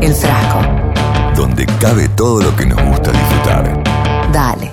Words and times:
El 0.00 0.12
frasco. 0.14 0.60
donde 1.36 1.66
cabe 1.80 2.08
todo 2.16 2.42
lo 2.42 2.56
que 2.56 2.66
nos 2.66 2.80
gusta 2.82 3.10
disfrutar. 3.12 3.82
Dale. 4.32 4.70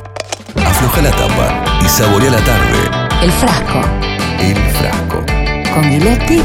Afloja 0.55 1.01
la 1.01 1.11
tapa 1.11 1.63
y 1.81 1.85
saborea 1.85 2.31
la 2.31 2.39
tarde. 2.39 3.23
El 3.23 3.31
frasco. 3.31 3.79
El 4.39 4.55
frasco. 4.55 5.19
Con 5.73 5.83
Giletti 5.83 6.41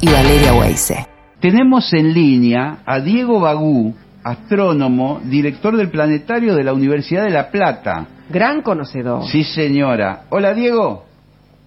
y 0.00 0.12
Valeria 0.12 0.54
Weise. 0.54 1.06
Tenemos 1.40 1.92
en 1.92 2.12
línea 2.12 2.78
a 2.86 3.00
Diego 3.00 3.40
Bagú, 3.40 3.94
astrónomo, 4.22 5.20
director 5.24 5.76
del 5.76 5.90
planetario 5.90 6.54
de 6.54 6.64
la 6.64 6.72
Universidad 6.72 7.24
de 7.24 7.30
La 7.30 7.50
Plata. 7.50 8.06
Gran 8.28 8.62
conocedor. 8.62 9.24
Sí, 9.26 9.44
señora. 9.44 10.22
Hola, 10.30 10.52
Diego. 10.54 11.04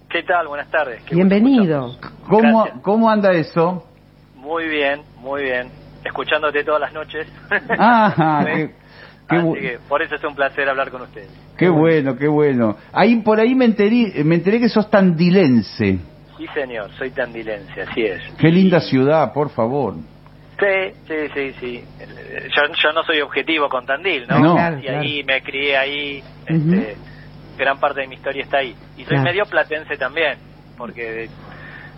¿Qué 0.08 0.22
tal? 0.22 0.46
Buenas 0.48 0.70
tardes. 0.70 1.02
Qué 1.04 1.14
Bienvenido. 1.14 1.96
¿Cómo. 2.28 2.66
¿Cómo 2.82 3.10
anda 3.10 3.32
eso? 3.32 3.84
Muy 4.36 4.68
bien, 4.68 5.00
muy 5.20 5.42
bien. 5.42 5.83
Escuchándote 6.04 6.62
todas 6.64 6.80
las 6.80 6.92
noches. 6.92 7.26
Ah, 7.78 8.44
Sí. 8.46 8.50
qué, 8.60 8.70
qué 9.28 9.36
Así 9.36 9.60
que 9.60 9.78
por 9.88 10.02
eso 10.02 10.14
es 10.16 10.24
un 10.24 10.34
placer 10.34 10.68
hablar 10.68 10.90
con 10.90 11.02
ustedes. 11.02 11.30
qué 11.56 11.68
bueno, 11.68 12.16
qué 12.16 12.28
bueno. 12.28 12.76
Ahí 12.92 13.16
por 13.22 13.40
ahí 13.40 13.54
me 13.54 13.64
enteré, 13.64 14.22
me 14.24 14.34
enteré 14.34 14.60
que 14.60 14.68
sos 14.68 14.90
tandilense. 14.90 15.98
Sí, 16.36 16.46
señor, 16.52 16.90
soy 16.98 17.10
tandilense, 17.10 17.80
así 17.82 18.02
es. 18.02 18.20
Qué 18.38 18.48
linda 18.48 18.80
ciudad, 18.80 19.32
por 19.32 19.48
favor. 19.50 19.94
Sí, 20.58 20.92
sí, 21.08 21.14
sí, 21.34 21.52
sí. 21.60 21.84
Yo, 22.54 22.62
yo 22.82 22.92
no 22.92 23.02
soy 23.04 23.20
objetivo 23.22 23.68
con 23.68 23.86
Tandil, 23.86 24.26
¿no? 24.28 24.38
No. 24.40 24.54
Claro, 24.54 24.78
y 24.80 24.88
ahí 24.88 25.24
me 25.24 25.42
crié 25.42 25.76
ahí, 25.76 26.22
este, 26.46 26.96
gran 27.56 27.78
parte 27.80 28.02
de 28.02 28.08
mi 28.08 28.16
historia 28.16 28.42
está 28.42 28.58
ahí. 28.58 28.74
Y 28.96 29.04
soy 29.04 29.16
Claro. 29.16 29.22
medio 29.24 29.44
platense 29.46 29.96
también, 29.96 30.36
porque 30.76 31.28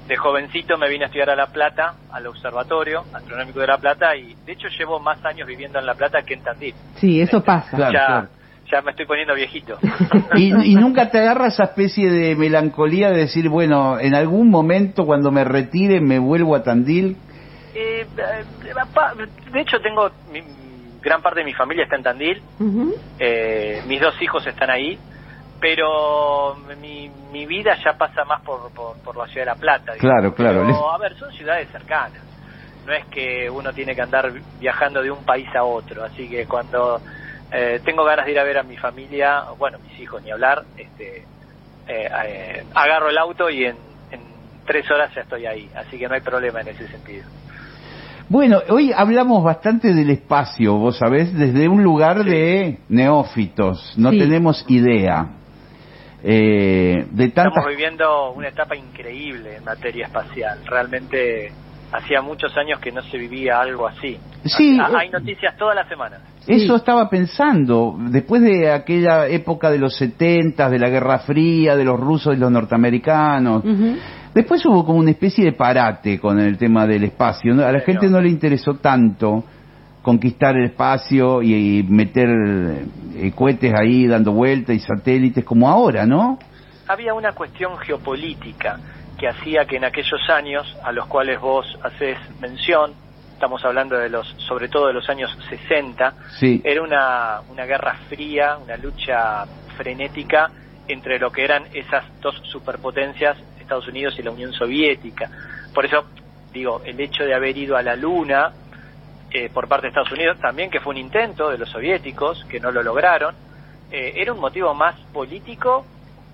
de, 0.09 0.16
jovencito 0.16 0.77
me 0.78 0.88
vine 0.88 1.05
a 1.05 1.06
estudiar 1.06 1.30
a 1.30 1.37
La 1.37 1.46
Plata, 1.46 1.95
al 2.12 2.27
Observatorio 2.27 3.05
Astronómico 3.12 3.60
de 3.60 3.66
La 3.66 3.78
Plata, 3.78 4.16
y 4.16 4.34
de 4.47 4.52
hecho 4.52 4.69
llevo 4.78 5.01
más 5.01 5.24
años 5.24 5.47
viviendo 5.47 5.78
en 5.78 5.87
La 5.87 5.95
Plata 5.95 6.23
que 6.23 6.34
en 6.34 6.42
Tandil. 6.42 6.74
Sí, 6.97 7.20
eso 7.20 7.42
pasa. 7.42 7.77
Claro, 7.77 7.92
ya, 7.92 8.06
claro. 8.06 8.28
ya 8.70 8.83
me 8.83 8.91
estoy 8.92 9.06
poniendo 9.06 9.34
viejito. 9.34 9.78
Y, 10.36 10.72
y 10.72 10.75
nunca 10.75 11.11
te 11.11 11.19
agarra 11.19 11.47
esa 11.48 11.64
especie 11.64 12.11
de 12.11 12.34
melancolía 12.36 13.11
de 13.11 13.19
decir, 13.19 13.48
bueno, 13.48 13.98
en 13.98 14.14
algún 14.14 14.50
momento 14.50 15.06
cuando 15.06 15.30
me 15.30 15.45
retire 15.45 16.00
me 16.00 16.19
vuelvo 16.19 16.55
a 16.55 16.62
Tandil. 16.62 17.17
Eh, 17.75 18.06
eh, 18.17 18.45
de 19.52 19.61
hecho, 19.61 19.80
tengo 19.80 20.11
mi- 20.33 20.42
gran 21.02 21.23
parte 21.23 21.41
de 21.41 21.45
mi 21.47 21.55
familia 21.55 21.84
está 21.84 21.97
en 21.97 22.02
Tandil, 22.02 22.42
eh, 23.19 23.83
mis 23.86 24.00
dos 24.00 24.20
hijos 24.20 24.47
están 24.47 24.70
ahí, 24.70 24.98
pero 25.60 26.56
mi, 26.80 27.08
mi 27.08 27.46
vida 27.46 27.76
ya 27.84 27.96
pasa 27.96 28.24
más 28.24 28.42
por, 28.42 28.72
por, 28.72 28.96
por 29.02 29.16
la 29.16 29.26
ciudad 29.26 29.46
de 29.46 29.52
La 29.52 29.56
Plata. 29.56 29.92
digamos. 29.94 30.00
Claro, 30.00 30.34
claro. 30.34 30.62
Pero, 30.66 30.90
a 30.92 30.98
ver, 30.98 31.14
son 31.16 31.32
ciudades 31.32 31.68
cercanas. 31.70 32.22
No 32.84 32.92
es 32.92 33.04
que 33.06 33.50
uno 33.50 33.72
tiene 33.72 33.94
que 33.96 34.02
andar 34.02 34.32
viajando 34.60 35.02
de 35.02 35.10
un 35.10 35.24
país 35.24 35.48
a 35.56 35.64
otro, 35.64 36.04
así 36.04 36.28
que 36.28 36.46
cuando 36.46 37.00
eh, 37.50 37.80
tengo 37.84 38.04
ganas 38.04 38.27
de 38.27 38.32
ir 38.32 38.38
a 38.38 38.44
ver 38.44 38.58
a 38.58 38.62
mi 38.62 38.77
familia, 38.77 39.42
bueno, 39.58 39.78
mis 39.80 39.98
hijos 39.98 40.22
ni 40.22 40.30
hablar, 40.30 40.62
este, 40.77 41.18
eh, 41.88 42.08
eh, 42.24 42.64
agarro 42.74 43.08
el 43.08 43.18
auto 43.18 43.50
y 43.50 43.64
en, 43.64 43.77
en 44.12 44.20
tres 44.64 44.88
horas 44.90 45.12
ya 45.16 45.22
estoy 45.22 45.46
ahí, 45.46 45.68
así 45.77 45.98
que 45.98 46.06
no 46.06 46.14
hay 46.14 46.20
problema 46.20 46.60
en 46.60 46.68
ese 46.68 46.86
sentido. 46.88 47.24
Bueno, 48.28 48.60
hoy 48.68 48.92
hablamos 48.94 49.42
bastante 49.44 49.94
del 49.94 50.10
espacio, 50.10 50.74
vos 50.74 50.98
sabés, 50.98 51.32
desde 51.36 51.68
un 51.68 51.82
lugar 51.82 52.24
de 52.24 52.80
neófitos, 52.88 53.94
no 53.96 54.10
Sí. 54.10 54.18
tenemos 54.18 54.64
idea. 54.68 55.27
Eh, 56.28 57.06
de 57.12 57.28
tantas... 57.28 57.52
Estamos 57.58 57.69
viviendo 57.69 58.32
una 58.32 58.48
etapa 58.48 58.74
increíble 58.74 59.56
en 59.58 59.64
materia 59.64 60.06
espacial. 60.06 60.58
Realmente 60.66 61.52
hacía 61.92 62.20
muchos 62.20 62.56
años 62.56 62.80
que 62.80 62.91
no 62.91 63.00
se 63.02 63.16
vivía 63.16 63.60
algo 63.60 63.86
así. 63.86 64.18
Sí, 64.44 64.77
Ha- 64.80 64.88
eh, 64.91 64.94
hay 64.98 65.10
noticias 65.10 65.56
todas 65.56 65.77
las 65.77 65.88
semanas. 65.88 66.20
Eso 66.48 66.74
Sí. 66.74 66.74
estaba 66.74 67.08
pensando, 67.08 67.96
después 68.10 68.42
de 68.42 68.72
aquella 68.72 69.28
época 69.28 69.70
de 69.70 69.78
los 69.78 69.96
70, 69.96 70.68
de 70.68 70.78
la 70.80 70.88
Guerra 70.88 71.20
Fría, 71.20 71.77
de 71.77 71.84
los 71.84 71.98
rusos 71.98 72.34
y 72.36 72.39
los 72.40 72.51
norteamericanos, 72.51 73.62
después 74.34 74.64
hubo 74.67 74.84
como 74.84 74.98
una 74.98 75.11
especie 75.12 75.45
de 75.45 75.52
parate 75.52 76.18
con 76.18 76.40
el 76.40 76.58
tema 76.58 76.86
del 76.89 77.05
espacio. 77.05 77.52
A 77.64 77.70
la 77.72 77.80
gente 77.80 78.08
no 78.08 78.20
le 78.20 78.28
interesó 78.30 78.74
tanto 78.74 79.45
conquistar 80.06 80.56
el 80.56 80.67
espacio 80.67 81.42
y, 81.42 81.80
y 81.80 81.83
meter 81.83 82.28
eh, 82.28 83.33
cohetes 83.34 83.74
ahí 83.77 84.06
dando 84.06 84.30
vueltas 84.30 84.77
y 84.77 84.78
satélites 84.78 85.44
como 85.44 85.68
ahora, 85.68 86.06
¿no? 86.06 86.39
Había 86.86 87.12
una 87.12 87.33
cuestión 87.33 87.77
geopolítica 87.78 88.78
que 89.18 89.27
hacía 89.27 89.64
que 89.64 89.78
en 89.78 89.84
aquellos 89.84 90.20
años 90.30 90.64
a 90.84 90.92
los 90.92 91.06
cuales 91.06 91.40
vos 91.40 91.66
haces 91.83 92.16
mención, 92.40 92.92
estamos 93.33 93.64
hablando 93.64 93.98
de 93.98 94.08
los, 94.08 94.28
sobre 94.46 94.68
todo 94.68 94.86
de 94.86 94.92
los 94.92 95.08
años 95.08 95.36
60, 95.50 96.14
Sí. 96.39 96.61
era 96.62 96.83
una, 96.83 97.40
una 97.50 97.64
guerra 97.64 97.96
fría, 98.08 98.58
una 98.62 98.77
lucha 98.77 99.45
frenética 99.77 100.52
entre 100.86 101.18
lo 101.18 101.33
que 101.33 101.42
eran 101.42 101.64
esas 101.74 102.05
dos 102.20 102.40
superpotencias, 102.45 103.36
Estados 103.61 103.89
Unidos 103.89 104.14
y 104.20 104.22
la 104.22 104.30
Unión 104.30 104.52
Soviética. 104.52 105.28
Por 105.74 105.84
eso, 105.84 106.05
digo, 106.52 106.80
el 106.84 107.00
hecho 107.00 107.24
de 107.24 107.34
haber 107.34 107.56
ido 107.58 107.77
a 107.77 107.83
la 107.83 107.96
Luna 107.96 108.52
eh, 109.33 109.51
por 109.53 109.69
parte 109.69 109.87
de 109.87 109.89
Estados 109.89 110.13
Unidos, 110.13 110.39
también 110.41 110.70
que 110.70 110.81
fue 110.81 110.92
un 110.92 110.98
intento 110.98 111.51
de 111.51 111.59
los 111.59 111.69
soviéticos, 111.70 112.45
que 112.47 112.61
no 112.61 112.70
lo 112.70 112.83
lograron, 112.83 113.35
eh, 113.91 114.14
era 114.17 114.33
un 114.33 114.41
motivo 114.41 114.75
más 114.75 114.98
político 115.13 115.85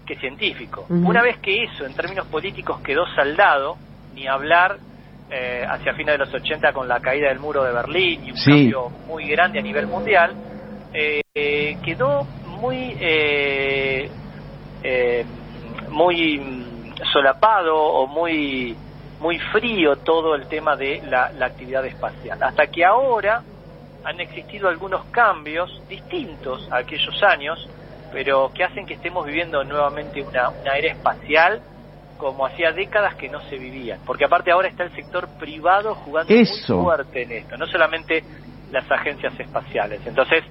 que 0.07 0.17
científico. 0.17 0.87
Una 0.89 1.23
vez 1.23 1.39
que 1.39 1.63
eso, 1.63 1.85
en 1.87 1.95
términos 1.95 2.27
políticos, 2.27 2.81
quedó 2.83 3.07
saldado, 3.15 3.77
ni 4.15 4.27
hablar 4.27 4.77
eh, 5.31 5.65
hacia 5.67 5.95
fines 5.95 6.19
de 6.19 6.19
los 6.19 6.35
80 6.35 6.73
con 6.75 6.87
la 6.87 7.01
caída 7.01 7.29
del 7.29 7.39
muro 7.39 7.65
de 7.65 7.73
Berlín 7.73 8.27
y 8.27 8.31
un 8.33 8.37
Sí. 8.37 8.51
cambio 8.51 8.91
muy 9.07 9.27
grande 9.29 9.59
a 9.59 9.63
nivel 9.63 9.87
mundial, 9.87 10.35
eh, 10.93 11.23
eh, 11.35 11.79
quedó 11.83 12.25
muy 12.61 12.95
eh, 13.01 14.11
eh, 14.83 15.25
muy 15.89 16.85
solapado 17.13 17.75
o 17.77 18.07
muy 18.07 18.77
muy 19.22 19.38
frío 19.38 19.94
todo 19.97 20.34
el 20.34 20.49
tema 20.49 20.75
de 20.75 21.00
la, 21.09 21.31
la 21.31 21.47
actividad 21.47 21.87
espacial. 21.87 22.43
Hasta 22.43 22.66
que 22.66 22.84
ahora 22.84 23.44
han 24.05 24.21
existido 24.21 24.69
algunos 24.69 25.05
cambios 25.06 25.71
distintos 25.88 26.69
a 26.72 26.78
aquellos 26.78 27.22
años, 27.22 27.69
pero 28.12 28.50
que 28.53 28.65
hacen 28.65 28.84
que 28.84 28.94
estemos 28.94 29.25
viviendo 29.25 29.62
nuevamente 29.62 30.21
una, 30.22 30.50
una 30.50 30.77
era 30.77 30.93
espacial 30.93 31.62
como 32.19 32.47
hacía 32.47 32.72
décadas 32.72 33.15
que 33.15 33.28
no 33.28 33.41
se 33.43 33.59
vivía. 33.59 33.97
Porque 34.05 34.25
aparte 34.25 34.50
ahora 34.50 34.66
está 34.66 34.82
el 34.82 34.93
sector 34.93 35.28
privado 35.38 35.94
jugando 35.94 36.34
Eso. 36.34 36.75
muy 36.75 36.84
fuerte 36.84 37.22
en 37.22 37.32
esto, 37.32 37.56
no 37.56 37.66
solamente 37.69 38.25
las 38.72 38.91
agencias 38.91 39.38
espaciales. 39.38 40.00
Entonces, 40.05 40.43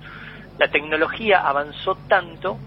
la 0.58 0.70
tecnología 0.70 1.42
avanzó 1.42 1.96
tanto 2.08 2.58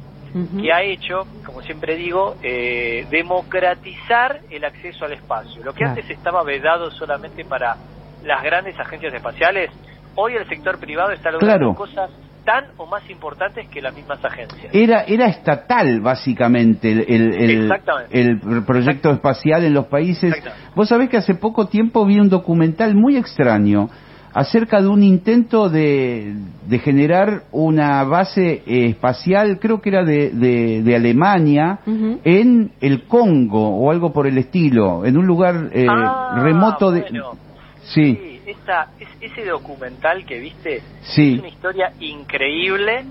Que 0.61 0.73
ha 0.73 0.83
hecho, 0.83 1.29
como 1.47 1.63
siempre 1.63 1.95
digo, 1.95 2.35
eh, 2.43 3.07
democratizar 3.09 4.41
el 4.51 4.65
acceso 4.65 5.05
al 5.05 5.13
espacio. 5.13 5.63
Lo 5.63 5.73
que 5.73 5.79
Claro. 5.85 5.95
antes 5.95 6.11
estaba 6.11 6.43
vedado 6.43 6.91
solamente 6.91 7.45
para 7.45 7.77
las 8.21 8.43
grandes 8.43 8.79
agencias 8.81 9.15
espaciales, 9.15 9.71
hoy 10.17 10.35
el 10.35 10.49
sector 10.49 10.81
privado 10.81 11.13
está 11.13 11.31
logrando 11.31 11.59
Claro. 11.59 11.75
cosas 11.75 12.11
tan 12.45 12.65
o 12.77 12.87
más 12.87 13.09
importantes 13.09 13.69
que 13.71 13.81
las 13.81 13.95
mismas 13.95 14.23
agencias. 14.25 14.75
Era, 14.75 15.05
era 15.05 15.27
estatal, 15.27 16.01
básicamente, 16.01 16.91
el, 16.93 17.01
el, 17.09 17.35
el- 17.35 17.63
Exactamente. 17.63 18.21
el 18.21 18.65
proyecto 18.67 19.11
espacial 19.13 19.65
en 19.65 19.73
los 19.73 19.87
países. 19.87 20.35
Vos 20.75 20.89
sabés 20.89 21.09
que 21.09 21.17
hace 21.17 21.37
poco 21.37 21.69
tiempo 21.69 22.05
vi 22.05 22.19
un 22.19 22.29
documental 22.29 22.95
muy 22.95 23.17
extraño 23.17 23.89
acerca 24.35 24.83
de 24.83 24.89
un 24.89 25.03
intento 25.03 25.69
de, 25.69 26.35
de 26.67 26.79
generar 26.81 27.45
una 27.53 28.03
base 28.05 28.63
eh, 28.67 28.87
espacial, 28.87 29.59
creo 29.61 29.81
que 29.81 29.91
era 29.91 30.05
de, 30.05 30.31
de, 30.31 30.83
de 30.83 30.97
Alemania, 30.97 31.79
en 31.87 32.73
el 32.81 33.05
Congo 33.05 33.77
o 33.79 33.91
algo 33.93 34.13
por 34.13 34.27
el 34.27 34.37
estilo, 34.39 35.05
en 35.05 35.17
un 35.17 35.27
lugar 35.27 35.71
eh, 35.73 35.87
Ah, 35.89 36.41
remoto 36.43 36.91
de... 36.91 37.03
bueno. 37.03 37.33
Sí, 37.85 38.15
Sí, 38.17 38.41
esa- 38.47 38.89
es- 38.99 39.33
ese 39.33 39.45
documental 39.49 40.25
que 40.27 40.39
viste 40.41 40.83
Sí. 41.03 41.35
es 41.35 41.39
una 41.39 41.49
historia 41.49 41.93
increíble. 42.01 43.05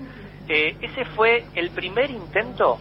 Eh, 0.48 0.76
ese 0.82 1.04
fue 1.16 1.44
el 1.54 1.70
primer 1.70 2.10
intento 2.10 2.76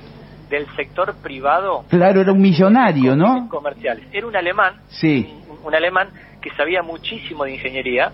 del 0.50 0.66
sector 0.76 1.16
privado. 1.22 1.86
claro, 1.88 2.20
era 2.22 2.32
un 2.34 2.42
millonario, 2.42 3.16
¿no? 3.16 3.48
comerciales. 3.48 4.06
Era 4.12 4.28
un 4.28 4.36
alemán, 4.36 4.74
Sí, 4.88 5.26
un, 5.50 5.68
un 5.68 5.76
alemán 5.76 6.10
que 6.42 6.50
sabía 6.58 6.82
muchísimo 6.84 7.46
de 7.46 7.54
ingeniería, 7.54 8.12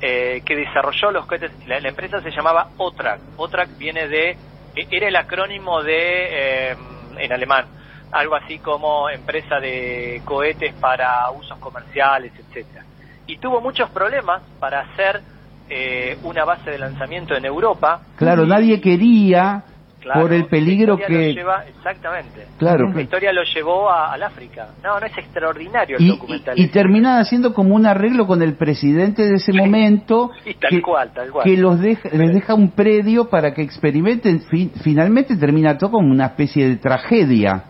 eh, 0.00 0.42
que 0.44 0.56
desarrolló 0.56 1.10
los 1.10 1.26
cohetes. 1.26 1.52
La, 1.66 1.80
la 1.80 1.88
empresa 1.88 2.20
se 2.20 2.30
llamaba 2.30 2.68
OTRAC. 2.76 3.20
OTRAC 3.36 3.76
viene 3.78 4.08
de, 4.08 4.30
eh, 4.30 4.86
era 4.90 5.08
el 5.08 5.16
acrónimo 5.16 5.82
de, 5.82 6.70
eh, 6.72 6.76
en 7.18 7.32
alemán, 7.32 7.66
algo 8.12 8.36
así 8.36 8.58
como 8.58 9.08
empresa 9.10 9.60
de 9.60 10.22
cohetes 10.24 10.74
para 10.74 11.30
usos 11.30 11.58
comerciales, 11.58 12.32
etcétera. 12.38 12.84
Y 13.26 13.38
tuvo 13.38 13.60
muchos 13.60 13.90
problemas 13.90 14.42
para 14.60 14.80
hacer 14.80 15.22
eh, 15.68 16.18
una 16.22 16.44
base 16.44 16.70
de 16.70 16.78
lanzamiento 16.78 17.34
en 17.34 17.44
Europa. 17.44 18.02
claro, 18.16 18.44
nadie 18.46 18.80
quería 18.80 19.64
Claro, 20.04 20.20
por 20.20 20.32
el 20.34 20.44
peligro 20.46 20.96
que... 20.98 21.32
lleva- 21.34 21.64
exactamente. 21.66 22.46
Claro, 22.58 22.92
La 22.92 23.00
historia 23.02 23.32
lo 23.32 23.42
llevó 23.42 23.90
a- 23.90 24.12
al 24.12 24.22
África. 24.22 24.68
No, 24.82 25.00
no 25.00 25.06
es 25.06 25.16
extraordinario 25.18 25.96
el 25.96 26.04
y, 26.04 26.08
documental. 26.10 26.58
y, 26.58 26.64
y 26.64 26.68
terminan 26.68 27.18
haciendo 27.20 27.52
como 27.54 27.74
un 27.74 27.86
arreglo 27.86 28.26
con 28.26 28.42
el 28.42 28.54
presidente 28.54 29.22
de 29.22 29.36
ese 29.36 29.50
Sí. 29.52 29.58
momento 29.58 30.30
Sí, 30.44 30.54
tal 30.60 30.70
que, 30.70 30.82
cual, 30.82 31.10
tal 31.14 31.30
cual. 31.30 31.44
que 31.44 31.56
los 31.56 31.80
deja, 31.80 32.08
les 32.12 32.32
deja 32.34 32.54
un 32.54 32.70
predio 32.72 33.30
para 33.30 33.54
que 33.54 33.62
experimenten. 33.62 34.42
Fin- 34.42 34.72
finalmente 34.82 35.36
termina 35.36 35.76
todo 35.78 35.92
como 35.92 36.10
una 36.10 36.26
especie 36.26 36.68
de 36.68 36.76
tragedia, 36.76 37.64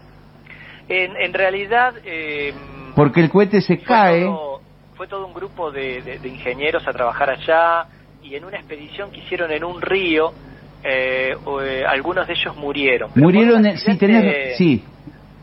En, 0.88 1.16
en 1.16 1.32
realidad... 1.32 1.94
eh, 2.04 2.52
porque 2.96 3.20
el 3.20 3.30
cohete 3.30 3.60
se 3.60 3.76
fue 3.76 3.84
cae. 3.84 4.22
todo- 4.25 4.60
fue 4.96 5.08
todo 5.08 5.26
un 5.26 5.34
grupo 5.34 5.70
de, 5.72 6.02
de- 6.02 6.19
de 6.20 6.28
ingenieros 6.28 6.87
a 6.87 6.92
trabajar 6.92 7.30
allá 7.30 7.87
y 8.22 8.34
en 8.37 8.44
una 8.44 8.56
expedición 8.56 9.10
que 9.10 9.19
hicieron 9.20 9.50
en 9.50 9.64
un 9.64 9.80
río, 9.82 10.32
eh, 10.84 11.34
eh, 11.62 11.84
algunos 11.86 12.26
de 12.26 12.34
ellos 12.34 12.56
murieron. 12.56 13.10
Murieron, 13.14 13.64
en- 13.66 13.78
sí, 13.78 13.96
tenés, 13.98 14.56
sí, 14.58 14.84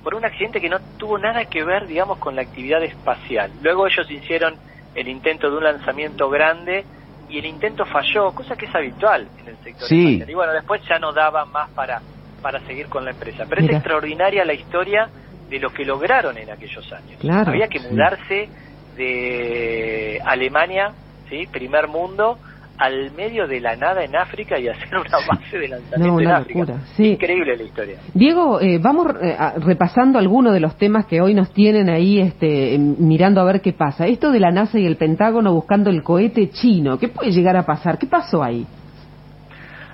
por 0.04 0.16
un 0.16 0.26
accidente 0.26 0.60
que 0.62 0.70
no 0.70 0.80
tuvo 0.98 1.18
nada 1.18 1.46
que 1.46 1.64
ver, 1.64 1.88
digamos, 1.88 2.18
con 2.20 2.36
la 2.36 2.42
actividad 2.44 2.84
espacial. 2.84 3.52
Luego 3.60 3.86
ellos 3.88 4.10
hicieron 4.10 4.58
el 4.96 5.08
intento 5.08 5.50
de 5.50 5.58
un 5.58 5.64
lanzamiento 5.64 6.30
grande 6.30 6.86
y 7.28 7.40
el 7.40 7.46
intento 7.46 7.86
falló, 7.86 8.32
cosa 8.34 8.56
que 8.56 8.66
es 8.66 8.76
habitual 8.76 9.30
en 9.38 9.48
el 9.50 9.58
sector 9.60 9.88
Sí. 9.88 10.00
espacial. 10.16 10.30
Y 10.30 10.34
bueno, 10.34 10.54
después 10.54 10.82
ya 10.90 11.00
no 11.00 11.14
daba 11.14 11.46
más 11.46 11.70
para, 11.72 12.02
para 12.42 12.60
seguir 12.66 12.88
con 12.88 13.06
la 13.06 13.12
empresa. 13.12 13.46
Pero 13.48 13.62
Mira. 13.62 13.74
es 13.74 13.78
extraordinaria 13.80 14.44
la 14.46 14.54
historia 14.54 15.10
de 15.50 15.60
lo 15.60 15.70
que 15.72 15.86
lograron 15.86 16.38
en 16.38 16.50
aquellos 16.50 16.92
años. 16.94 17.20
Claro. 17.20 17.52
Había 17.52 17.68
que 17.68 17.80
mudarse 17.80 18.50
de 18.96 20.20
Alemania, 20.26 20.96
¿sí? 21.30 21.48
primer 21.52 21.88
mundo, 21.88 22.40
al 22.82 23.12
medio 23.12 23.46
de 23.48 23.60
la 23.60 23.76
nada 23.76 24.04
en 24.04 24.16
África 24.16 24.58
y 24.58 24.68
hacer 24.68 24.90
una 24.98 25.18
base 25.30 25.60
de 25.60 25.68
lanzamiento 25.68 26.14
No, 26.16 26.20
en 26.20 26.32
África. 26.32 26.80
sí. 26.98 27.10
Increíble 27.12 27.56
la 27.56 27.64
historia. 27.64 27.98
Diego, 28.16 28.60
eh, 28.60 28.80
vamos 28.82 29.08
eh, 29.22 29.38
repasando 29.58 30.18
algunos 30.18 30.52
de 30.52 30.60
los 30.60 30.76
temas 30.78 31.06
que 31.06 31.22
hoy 31.22 31.36
nos 31.36 31.54
tienen 31.54 31.90
ahí 31.92 32.20
este, 32.20 32.74
em, 32.74 32.96
mirando 32.98 33.40
a 33.40 33.44
ver 33.44 33.62
qué 33.62 33.74
pasa. 33.74 34.08
Esto 34.08 34.32
de 34.32 34.40
la 34.40 34.50
NASA 34.50 34.80
y 34.80 34.88
el 34.88 34.98
Pentágono 34.98 35.54
buscando 35.54 35.92
el 35.92 36.02
cohete 36.02 36.50
chino, 36.50 36.98
¿qué 36.98 37.08
puede 37.08 37.32
llegar 37.32 37.56
a 37.56 37.68
pasar? 37.68 38.00
¿Qué 38.00 38.08
pasó 38.08 38.42
ahí? 38.42 38.66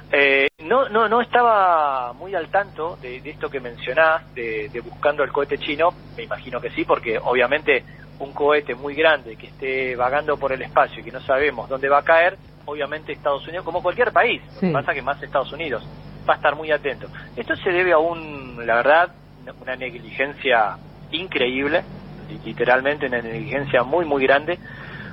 Eh, 0.10 0.48
no, 0.63 0.88
no, 0.88 1.10
no 1.10 1.19
estaba 1.19 2.13
muy 2.13 2.34
al 2.36 2.48
tanto 2.48 2.98
de, 3.01 3.19
de 3.19 3.30
esto 3.31 3.50
que 3.50 3.60
mencionás, 3.60 4.34
de, 4.34 4.69
de 4.69 4.80
buscando 4.80 5.25
el 5.25 5.31
cohete 5.34 5.57
chino. 5.57 5.89
Me 6.16 6.24
imagino 6.24 6.62
que 6.62 6.69
sí, 6.69 6.86
porque 6.86 7.19
obviamente 7.22 7.84
un 8.19 8.31
cohete 8.31 8.75
muy 8.75 8.95
grande 8.95 9.36
que 9.36 9.48
esté 9.48 9.95
vagando 9.98 10.38
por 10.38 10.54
el 10.54 10.62
espacio 10.62 11.01
y 11.01 11.04
que 11.04 11.12
no 11.12 11.19
sabemos 11.19 11.68
dónde 11.68 11.89
va 11.89 12.00
a 12.00 12.04
caer, 12.04 12.38
obviamente 12.67 13.13
Estados 13.13 13.47
Unidos, 13.47 13.63
como 13.65 13.81
cualquier 13.81 14.11
país, 14.11 14.41
lo 14.55 14.61
que 14.61 14.67
pasa 14.73 14.93
que 14.93 15.01
más 15.01 15.21
Estados 15.23 15.51
Unidos, 15.53 15.87
va 16.29 16.33
a 16.33 16.35
estar 16.35 16.55
muy 16.55 16.69
atento. 16.71 17.09
Esto 17.35 17.55
se 17.55 17.71
debe 17.71 17.93
a 17.93 17.97
un, 17.97 18.65
la 18.67 18.75
verdad, 18.75 19.15
una 19.61 19.75
negligencia 19.77 20.77
increíble, 21.11 21.85
li- 22.27 22.39
literalmente 22.43 23.05
una 23.07 23.21
negligencia 23.21 23.83
muy, 23.83 24.03
muy 24.05 24.23
grande, 24.23 24.59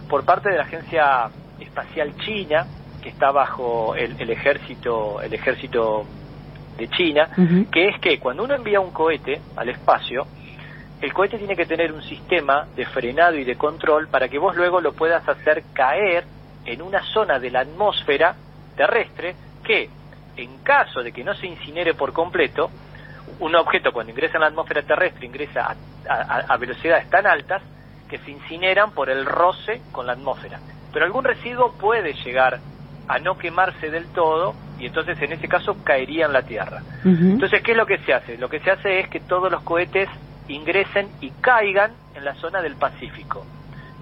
por 0.08 0.24
parte 0.24 0.50
de 0.50 0.56
la 0.56 0.64
Agencia 0.64 1.30
Espacial 1.58 2.14
China, 2.24 2.66
que 3.00 3.10
está 3.10 3.30
bajo 3.30 3.94
el, 3.94 4.16
el 4.18 4.30
ejército, 4.30 5.20
el 5.20 5.32
ejército 5.32 6.08
de 6.76 6.88
China, 6.88 7.28
que 7.70 7.88
es 7.88 7.98
que 8.00 8.18
cuando 8.18 8.42
uno 8.42 8.54
envía 8.56 8.80
un 8.80 8.90
cohete 8.90 9.42
al 9.54 9.68
espacio, 9.68 10.26
el 11.00 11.12
cohete 11.12 11.38
tiene 11.38 11.54
que 11.54 11.66
tener 11.66 11.92
un 11.92 12.02
sistema 12.02 12.66
de 12.74 12.84
frenado 12.86 13.36
y 13.36 13.44
de 13.44 13.56
control 13.56 14.08
para 14.08 14.28
que 14.28 14.38
vos 14.38 14.56
luego 14.56 14.80
lo 14.80 14.92
puedas 14.92 15.26
hacer 15.28 15.66
caer 15.72 16.26
en 16.64 16.82
una 16.82 17.02
zona 17.12 17.38
de 17.38 17.50
la 17.50 17.60
atmósfera 17.60 18.36
terrestre 18.76 19.36
que, 19.62 19.90
en 20.36 20.58
caso 20.58 21.02
de 21.02 21.12
que 21.12 21.24
no 21.24 21.34
se 21.34 21.46
incinere 21.46 21.94
por 21.94 22.12
completo, 22.12 22.70
un 23.40 23.54
objeto 23.54 23.92
cuando 23.92 24.10
ingresa 24.12 24.36
en 24.36 24.42
la 24.42 24.46
atmósfera 24.48 24.82
terrestre 24.82 25.26
ingresa 25.26 25.66
a, 26.08 26.12
a- 26.12 26.44
a 26.48 26.56
velocidades 26.56 27.08
tan 27.10 27.26
altas 27.26 27.62
que 28.08 28.18
se 28.18 28.30
incineran 28.30 28.90
por 28.92 29.08
el 29.10 29.24
roce 29.24 29.82
con 29.92 30.06
la 30.06 30.12
atmósfera. 30.12 30.60
Pero 30.92 31.06
algún 31.06 31.24
residuo 31.24 31.76
puede 31.78 32.14
llegar 32.24 32.60
a 33.08 33.18
no 33.18 33.36
quemarse 33.36 33.90
del 33.90 34.08
todo 34.08 34.54
y 34.78 34.86
entonces 34.86 35.20
en 35.22 35.32
ese 35.32 35.48
caso 35.48 35.82
caería 35.82 36.26
en 36.26 36.32
la 36.32 36.42
Tierra. 36.42 36.82
Entonces, 37.32 37.62
¿qué 37.62 37.72
es 37.72 37.76
lo 37.76 37.86
que 37.86 37.98
se 37.98 38.12
hace? 38.14 38.36
Lo 38.38 38.48
que 38.48 38.60
se 38.60 38.70
hace 38.70 39.00
es 39.00 39.08
que 39.08 39.20
todos 39.20 39.50
los 39.50 39.62
cohetes 39.62 40.08
ingresen 40.48 41.10
y 41.20 41.30
caigan 41.40 41.92
en 42.14 42.24
la 42.24 42.34
zona 42.34 42.60
del 42.60 42.76
Pacífico, 42.76 43.46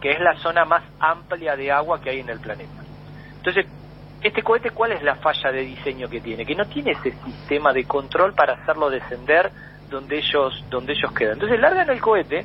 que 0.02 0.10
es 0.10 0.20
la 0.20 0.34
zona 0.38 0.64
más 0.64 0.82
amplia 0.98 1.54
de 1.56 1.70
agua 1.70 2.00
que 2.00 2.10
hay 2.10 2.20
en 2.20 2.28
el 2.28 2.40
planeta. 2.40 2.82
Entonces, 3.36 3.66
este 4.20 4.42
cohete, 4.42 4.70
¿cuál 4.70 4.92
es 4.92 5.02
la 5.02 5.14
falla 5.16 5.50
de 5.52 5.60
diseño 5.62 6.08
que 6.08 6.20
tiene? 6.20 6.44
Que 6.44 6.54
no 6.56 6.66
tiene 6.66 6.90
ese 6.92 7.12
sistema 7.24 7.72
de 7.72 7.84
control 7.84 8.34
para 8.34 8.54
hacerlo 8.54 8.90
descender 8.90 9.50
donde 9.88 10.18
ellos, 10.18 10.64
donde 10.70 10.92
ellos 10.94 11.12
quedan. 11.12 11.34
Entonces, 11.34 11.60
largan 11.60 11.88
el 11.90 12.00
cohete, 12.00 12.44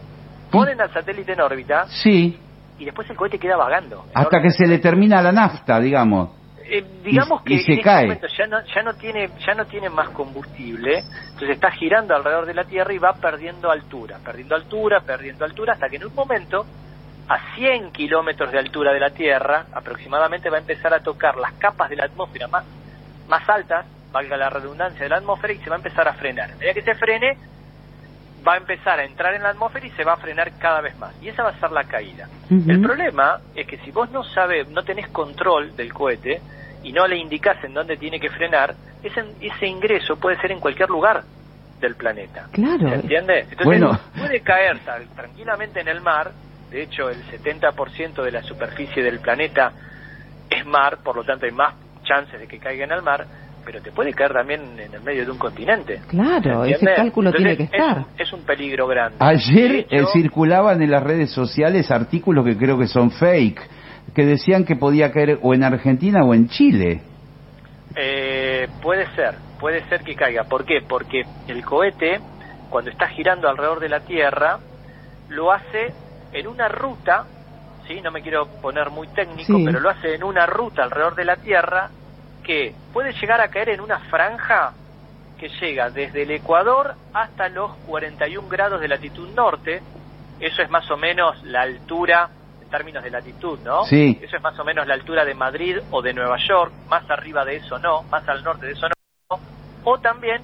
ponen 0.51 0.79
al 0.79 0.93
satélite 0.93 1.33
en 1.33 1.41
órbita 1.41 1.87
sí, 1.87 2.39
y 2.77 2.85
después 2.85 3.09
el 3.09 3.15
cohete 3.17 3.39
queda 3.39 3.57
vagando. 3.57 4.05
hasta 4.13 4.39
que 4.41 4.51
se 4.51 4.67
le 4.67 4.77
termina 4.77 5.21
la 5.21 5.31
nafta, 5.31 5.79
digamos. 5.79 6.29
Eh, 6.69 6.83
digamos 7.03 7.41
Y- 7.41 7.47
que 7.47 7.53
y 7.55 7.59
se 7.61 7.71
en 7.73 7.77
este 7.79 7.83
cae. 7.83 8.03
momento 8.03 8.27
ya 8.37 8.45
no 8.45 8.57
ya 8.75 8.83
no 8.83 8.93
tiene 8.95 9.29
ya 9.45 9.53
no 9.53 9.65
tiene 9.65 9.89
más 9.89 10.09
combustible 10.09 10.99
entonces 10.99 11.51
está 11.51 11.71
girando 11.71 12.13
alrededor 12.13 12.45
de 12.45 12.53
la 12.53 12.65
tierra 12.65 12.91
y 12.93 12.97
va 12.97 13.13
perdiendo 13.13 13.71
altura 13.71 14.19
perdiendo 14.21 14.53
altura 14.53 14.99
perdiendo 14.99 15.45
altura 15.45 15.73
hasta 15.75 15.87
que 15.87 15.95
en 15.95 16.07
un 16.07 16.13
momento 16.13 16.65
a 17.29 17.55
100 17.55 17.91
kilómetros 17.91 18.51
de 18.51 18.59
altura 18.59 18.93
de 18.93 18.99
la 18.99 19.09
tierra 19.09 19.65
aproximadamente 19.73 20.49
va 20.49 20.57
a 20.57 20.59
empezar 20.61 20.93
a 20.93 21.01
tocar 21.01 21.35
las 21.37 21.53
capas 21.53 21.89
de 21.89 21.95
la 21.97 22.05
atmósfera 22.05 22.47
más 22.47 22.63
más 23.27 23.47
altas 23.49 23.85
valga 24.11 24.37
la 24.37 24.49
redundancia 24.49 25.01
de 25.03 25.09
la 25.09 25.17
atmósfera 25.17 25.53
y 25.53 25.57
se 25.57 25.69
va 25.69 25.75
a 25.75 25.79
empezar 25.79 26.07
a 26.07 26.13
frenar 26.13 26.51
a 26.51 26.55
medida 26.55 26.73
que 26.73 26.81
se 26.83 26.95
frene 26.95 27.37
va 28.47 28.53
a 28.53 28.57
empezar 28.57 28.99
a 28.99 29.03
entrar 29.03 29.33
en 29.33 29.43
la 29.43 29.49
atmósfera 29.49 29.85
y 29.85 29.91
se 29.91 30.05
va 30.05 30.13
a 30.13 30.17
frenar 30.17 30.51
cada 30.57 30.79
vez 30.79 30.97
más 30.97 31.13
y 31.21 31.27
esa 31.27 31.43
va 31.43 31.49
a 31.49 31.59
ser 31.59 31.71
la 31.71 31.83
caída 31.83 32.29
el 32.49 32.81
problema 32.81 33.39
es 33.55 33.67
que 33.67 33.77
si 33.79 33.91
vos 33.91 34.09
no 34.11 34.23
sabes, 34.23 34.69
no 34.69 34.83
tenés 34.83 35.09
control 35.09 35.75
del 35.75 35.91
cohete 35.93 36.41
y 36.83 36.93
no 36.93 37.05
le 37.07 37.17
indicás 37.17 37.61
en 37.65 37.73
dónde 37.73 37.97
tiene 37.97 38.19
que 38.21 38.29
frenar, 38.29 38.73
ese, 39.03 39.25
ese 39.41 39.67
ingreso 39.67 40.15
puede 40.15 40.39
ser 40.39 40.51
en 40.53 40.61
cualquier 40.61 40.89
lugar 40.89 41.23
del 41.81 41.95
planeta. 41.95 42.47
Claro. 42.53 42.87
¿Se 42.87 42.95
entiende? 42.95 43.39
Entonces 43.41 43.65
Bueno. 43.65 43.99
puede 44.17 44.39
caer 44.41 44.79
tal- 44.85 45.07
tranquilamente 45.13 45.81
en 45.81 45.89
el 45.89 45.99
mar, 45.99 46.31
de 46.71 46.83
hecho 46.83 47.09
el 47.09 47.23
70% 47.25 48.23
de 48.23 48.31
la 48.31 48.43
superficie 48.43 49.03
del 49.03 49.19
planeta 49.19 49.71
es 50.49 50.65
mar, 50.65 50.99
por 51.03 51.15
lo 51.15 51.23
tanto 51.23 51.45
hay 51.45 51.51
más 51.51 51.75
chances 52.03 52.39
de 52.39 52.47
que 52.47 52.57
caiga 52.59 52.85
en 52.85 52.91
el 52.91 53.01
mar, 53.01 53.25
pero 53.65 53.81
te 53.81 53.91
puede 53.91 54.13
caer 54.13 54.31
también 54.33 54.61
en 54.79 54.93
el 54.93 55.01
medio 55.01 55.25
de 55.25 55.31
un 55.31 55.37
continente. 55.37 56.01
Claro, 56.07 56.63
¿Se 56.63 56.71
ese 56.71 56.85
cálculo 56.95 57.33
tiene 57.33 57.57
que 57.57 57.63
estar. 57.63 57.97
Es, 57.97 57.97
un- 57.97 58.05
es 58.21 58.33
un 58.33 58.41
peligro 58.45 58.87
grande. 58.87 59.17
Ayer 59.19 59.85
eh, 59.89 60.05
circulaban 60.13 60.81
en 60.81 60.91
las 60.91 61.03
redes 61.03 61.31
sociales 61.31 61.91
artículos 61.91 62.45
que 62.45 62.55
creo 62.57 62.77
que 62.79 62.87
son 62.87 63.11
fake, 63.11 63.59
que 64.15 64.25
decían 64.25 64.63
que 64.63 64.77
podía 64.77 65.11
caer 65.11 65.39
o 65.41 65.53
en 65.53 65.63
Argentina 65.65 66.23
o 66.23 66.33
en 66.33 66.47
Chile. 66.47 67.01
Eh, 67.95 68.67
puede 68.81 69.05
ser, 69.15 69.35
puede 69.59 69.83
ser 69.89 70.01
que 70.01 70.15
caiga. 70.15 70.43
¿Por 70.45 70.65
qué? 70.65 70.81
Porque 70.87 71.23
el 71.47 71.65
cohete, 71.65 72.19
cuando 72.69 72.89
está 72.91 73.07
girando 73.09 73.49
alrededor 73.49 73.79
de 73.79 73.89
la 73.89 74.01
Tierra, 74.01 74.59
lo 75.29 75.51
hace 75.51 75.93
en 76.39 76.47
una 76.47 76.67
ruta, 76.67 77.25
¿sí? 77.87 78.01
No 78.01 78.11
me 78.11 78.21
quiero 78.21 78.47
poner 78.61 78.89
muy 78.89 79.07
técnico, 79.09 79.57
Sí. 79.57 79.65
pero 79.65 79.79
lo 79.79 79.89
hace 79.89 80.15
en 80.15 80.23
una 80.23 80.45
ruta 80.45 80.83
alrededor 80.83 81.15
de 81.15 81.25
la 81.25 81.35
Tierra 81.37 81.89
que 82.43 82.73
puede 82.93 83.13
llegar 83.13 83.41
a 83.41 83.49
caer 83.49 83.69
en 83.69 83.81
una 83.81 83.99
franja 83.99 84.73
que 85.37 85.49
llega 85.49 85.89
desde 85.89 86.23
el 86.23 86.31
Ecuador 86.31 86.95
hasta 87.13 87.49
los 87.49 87.71
41 87.87 88.47
grados 88.47 88.81
de 88.81 88.87
latitud 88.87 89.29
norte. 89.35 89.81
Eso 90.39 90.61
es 90.61 90.69
más 90.69 90.89
o 90.89 90.97
menos 90.97 91.43
la 91.43 91.61
altura 91.61 92.29
en 92.61 92.69
términos 92.69 93.03
de 93.03 93.11
latitud, 93.11 93.59
¿no? 93.63 93.83
Sí. 93.85 94.19
Eso 94.21 94.37
es 94.37 94.41
más 94.41 94.57
o 94.59 94.63
menos 94.63 94.87
la 94.87 94.93
altura 94.95 95.25
de 95.25 95.33
Madrid 95.35 95.77
o 95.91 96.01
de 96.01 96.13
Nueva 96.13 96.37
York, 96.37 96.71
más 96.89 97.09
arriba 97.09 97.45
de 97.45 97.57
eso 97.57 97.77
no, 97.79 98.03
más 98.03 98.27
al 98.27 98.43
norte 98.43 98.65
de 98.65 98.73
eso 98.73 98.87
no, 98.87 99.39
o 99.83 99.97
también 99.99 100.41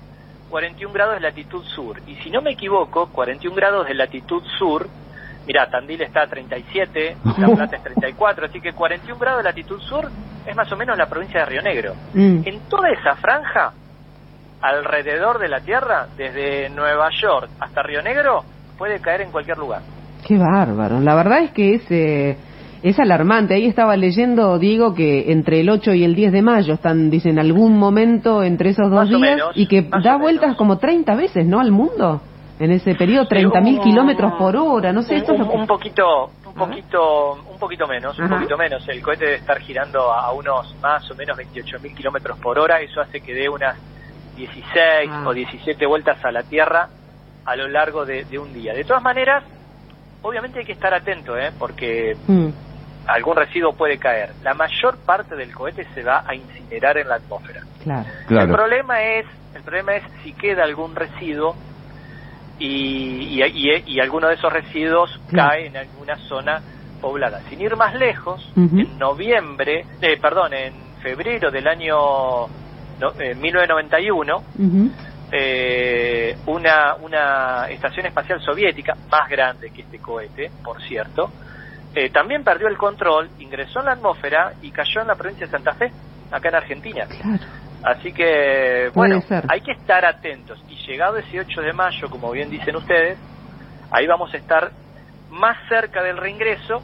41 0.49 0.93
grados 0.93 1.15
de 1.15 1.21
latitud 1.21 1.63
sur. 1.63 1.99
Y 2.05 2.15
si 2.17 2.29
no 2.29 2.41
me 2.41 2.51
equivoco, 2.51 3.07
41 3.09 3.55
grados 3.55 3.87
de 3.87 3.93
latitud 3.95 4.43
sur, 4.59 4.87
mira, 5.45 5.69
Tandil 5.69 6.01
está 6.01 6.23
a 6.23 6.27
37, 6.27 7.17
La 7.37 7.47
Plata 7.47 7.75
es 7.77 7.83
34, 7.83 8.45
así 8.45 8.61
que 8.61 8.73
41 8.73 9.19
grados 9.19 9.43
de 9.43 9.49
latitud 9.49 9.79
sur 9.79 10.09
es 10.45 10.55
más 10.55 10.71
o 10.71 10.77
menos 10.77 10.97
la 10.97 11.07
provincia 11.07 11.41
de 11.41 11.45
Río 11.45 11.61
Negro. 11.61 11.93
Mm. 12.13 12.41
En 12.45 12.59
toda 12.69 12.89
esa 12.89 13.15
franja, 13.15 13.73
alrededor 14.61 15.39
de 15.39 15.49
la 15.49 15.59
Tierra, 15.61 16.07
desde 16.17 16.69
Nueva 16.69 17.09
York 17.21 17.49
hasta 17.59 17.83
Río 17.83 18.01
Negro, 18.01 18.43
puede 18.77 18.99
caer 18.99 19.21
en 19.21 19.31
cualquier 19.31 19.57
lugar. 19.57 19.81
Qué 20.25 20.37
bárbaro. 20.37 20.99
La 20.99 21.15
verdad 21.15 21.39
es 21.39 21.51
que 21.51 21.75
es, 21.75 21.91
eh, 21.91 22.37
es 22.81 22.99
alarmante. 22.99 23.55
Ahí 23.55 23.65
estaba 23.65 23.97
leyendo, 23.97 24.57
Diego, 24.59 24.93
que 24.93 25.31
entre 25.31 25.59
el 25.59 25.69
8 25.69 25.93
y 25.93 26.03
el 26.03 26.15
10 26.15 26.31
de 26.31 26.41
mayo 26.41 26.73
están, 26.73 27.09
dicen, 27.09 27.39
algún 27.39 27.77
momento 27.77 28.43
entre 28.43 28.69
esos 28.69 28.89
dos 28.89 29.01
Más 29.01 29.09
días 29.09 29.21
menos, 29.21 29.51
y 29.55 29.67
que 29.67 29.89
da 30.03 30.17
vueltas 30.17 30.55
como 30.55 30.77
30 30.77 31.15
veces, 31.15 31.45
¿no? 31.45 31.59
Al 31.59 31.71
mundo. 31.71 32.21
En 32.63 32.71
ese 32.71 32.95
periodo, 32.95 33.25
30.000 33.27 33.61
mil 33.61 33.77
un- 33.77 33.83
kilómetros 33.83 34.33
por 34.35 34.55
hora. 34.55 34.93
No 34.93 35.01
sé, 35.01 35.17
esto 35.17 35.33
es 35.33 35.39
un, 35.41 35.45
lo 35.47 35.51
que- 35.51 35.57
un 35.57 35.67
poquito 35.67 36.27
un 36.45 36.51
Ajá. 36.55 36.65
poquito 36.65 37.33
un 37.33 37.59
poquito 37.59 37.87
menos 37.87 38.17
un 38.17 38.23
Ajá. 38.25 38.35
poquito 38.35 38.57
menos 38.57 38.87
el 38.87 39.01
cohete 39.01 39.25
debe 39.25 39.37
estar 39.37 39.59
girando 39.59 40.13
a 40.13 40.31
unos 40.31 40.73
más 40.81 41.09
o 41.11 41.15
menos 41.15 41.35
28.000 41.37 41.93
kilómetros 41.93 42.37
por 42.39 42.57
hora 42.57 42.79
eso 42.79 43.01
hace 43.01 43.19
que 43.19 43.33
dé 43.33 43.49
unas 43.49 43.75
16 44.37 45.09
Ah. 45.11 45.25
o 45.27 45.33
17 45.33 45.85
vueltas 45.85 46.23
a 46.23 46.31
la 46.31 46.43
Tierra 46.43 46.87
a 47.43 47.55
lo 47.57 47.67
largo 47.67 48.05
de, 48.05 48.23
de 48.23 48.39
un 48.39 48.53
día. 48.53 48.73
De 48.73 48.85
todas 48.85 49.03
maneras, 49.03 49.43
obviamente 50.21 50.59
hay 50.59 50.65
que 50.65 50.71
estar 50.71 50.93
atento, 50.93 51.37
¿eh? 51.37 51.51
porque 51.59 52.15
Mm, 52.27 52.47
algún 53.07 53.35
residuo 53.35 53.73
puede 53.73 53.97
caer. 53.97 54.35
La 54.41 54.53
mayor 54.53 54.99
parte 55.05 55.35
del 55.35 55.53
cohete 55.53 55.85
se 55.93 56.01
va 56.01 56.23
a 56.25 56.33
incinerar 56.33 56.97
en 56.97 57.09
la 57.09 57.15
atmósfera. 57.15 57.59
claro. 57.83 58.05
El 58.21 58.25
Claro. 58.27 58.53
problema 58.53 59.01
es, 59.03 59.25
el 59.53 59.63
problema 59.63 59.95
es 59.97 60.03
si 60.23 60.31
queda 60.33 60.63
algún 60.63 60.95
residuo 60.95 61.57
y, 62.57 63.41
y, 63.41 63.43
y- 63.43 63.83
y 63.95 63.99
alguno 63.99 64.27
de 64.27 64.35
esos 64.35 64.51
residuos 64.51 65.09
Claro. 65.27 65.49
cae 65.49 65.67
en 65.67 65.77
alguna 65.77 66.17
zona 66.27 66.63
poblada. 66.99 67.41
Sin 67.49 67.59
ir 67.61 67.75
más 67.75 67.93
lejos, 67.95 68.41
en 68.55 68.97
noviembre, 68.97 69.87
eh, 69.99 70.17
perdón, 70.17 70.53
en 70.53 70.93
febrero 71.01 71.51
del 71.51 71.67
año 71.67 72.47
no, 72.99 73.11
eh, 73.19 73.35
1991, 73.35 74.43
Ujú. 74.57 74.91
eh, 75.31 76.37
una, 76.45 76.95
una 76.95 77.67
estación 77.69 78.05
espacial 78.05 78.39
soviética, 78.41 78.95
más 79.11 79.27
grande 79.27 79.71
que 79.71 79.81
este 79.81 79.99
cohete, 79.99 80.53
por 80.63 80.81
cierto, 80.83 81.33
eh, 81.95 82.09
también 82.11 82.43
perdió 82.43 82.67
el 82.67 82.77
control, 82.77 83.31
ingresó 83.39 83.79
en 83.79 83.85
la 83.87 83.91
atmósfera 83.93 84.53
y 84.61 84.71
cayó 84.71 85.01
en 85.01 85.07
la 85.07 85.15
provincia 85.15 85.45
de 85.47 85.51
Santa 85.51 85.73
Fe, 85.73 85.91
acá 86.31 86.49
en 86.49 86.55
Argentina. 86.55 87.05
Claro. 87.07 87.45
Así 87.83 88.13
que, 88.13 88.89
bueno, 88.93 89.21
hay 89.49 89.61
que 89.61 89.73
estar 89.73 90.05
atentos. 90.05 90.57
Y 90.69 90.75
llegado 90.87 91.17
ese 91.17 91.39
8 91.39 91.61
de 91.61 91.73
mayo, 91.73 92.09
como 92.09 92.31
bien 92.31 92.49
dicen 92.49 92.75
ustedes, 92.75 93.17
ahí 93.91 94.07
vamos 94.07 94.33
a 94.33 94.37
estar 94.37 94.71
más 95.29 95.57
cerca 95.67 96.01
del 96.01 96.17
reingreso 96.17 96.81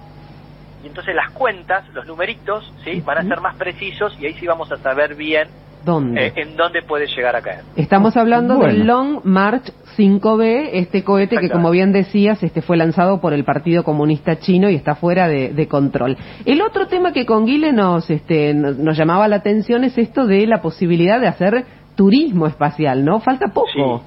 y 0.84 0.88
entonces 0.88 1.16
las 1.16 1.30
cuentas, 1.32 1.88
los 1.90 2.06
numeritos, 2.06 2.74
¿sí? 2.84 3.02
Van 3.02 3.18
a 3.18 3.24
ser 3.24 3.40
más 3.42 3.56
precisos 3.56 4.16
y 4.20 4.26
ahí 4.26 4.34
sí 4.36 4.48
vamos 4.48 4.72
a 4.72 4.78
saber 4.78 5.16
bien 5.16 5.50
¿Dónde? 5.86 6.28
eh, 6.28 6.34
en 6.36 6.56
dónde 6.58 6.82
puede 6.84 7.08
llegar 7.08 7.36
a 7.36 7.42
caer. 7.42 7.62
Estamos 7.76 8.16
hablando 8.18 8.58
Bueno. 8.58 8.74
del 8.74 8.86
Long 8.86 9.22
March 9.24 9.72
5B, 9.98 10.70
este 10.74 11.04
cohete 11.04 11.38
que, 11.38 11.50
como 11.50 11.72
bien 11.72 11.92
decías, 11.92 12.42
este 12.44 12.62
fue 12.62 12.78
lanzado 12.78 13.20
por 13.22 13.34
el 13.34 13.44
Partido 13.44 13.84
Comunista 13.84 14.40
Chino 14.40 14.70
y 14.70 14.76
está 14.76 14.96
fuera 14.96 15.28
de, 15.28 15.50
de 15.54 15.68
control. 15.68 16.18
El 16.46 16.62
otro 16.62 16.88
tema 16.88 17.12
que 17.14 17.26
con 17.26 17.46
Guile 17.46 17.74
nos, 17.74 18.10
este, 18.10 18.54
nos, 18.54 18.78
nos 18.78 18.98
llamaba 18.98 19.28
la 19.28 19.38
atención 19.38 19.84
es 19.84 19.98
esto 19.98 20.26
de 20.26 20.46
la 20.48 20.62
posibilidad 20.62 21.20
de 21.20 21.28
hacer 21.28 21.66
turismo 21.96 22.48
espacial, 22.48 23.04
¿no? 23.04 23.20
Falta 23.20 23.48
poco. 23.54 24.04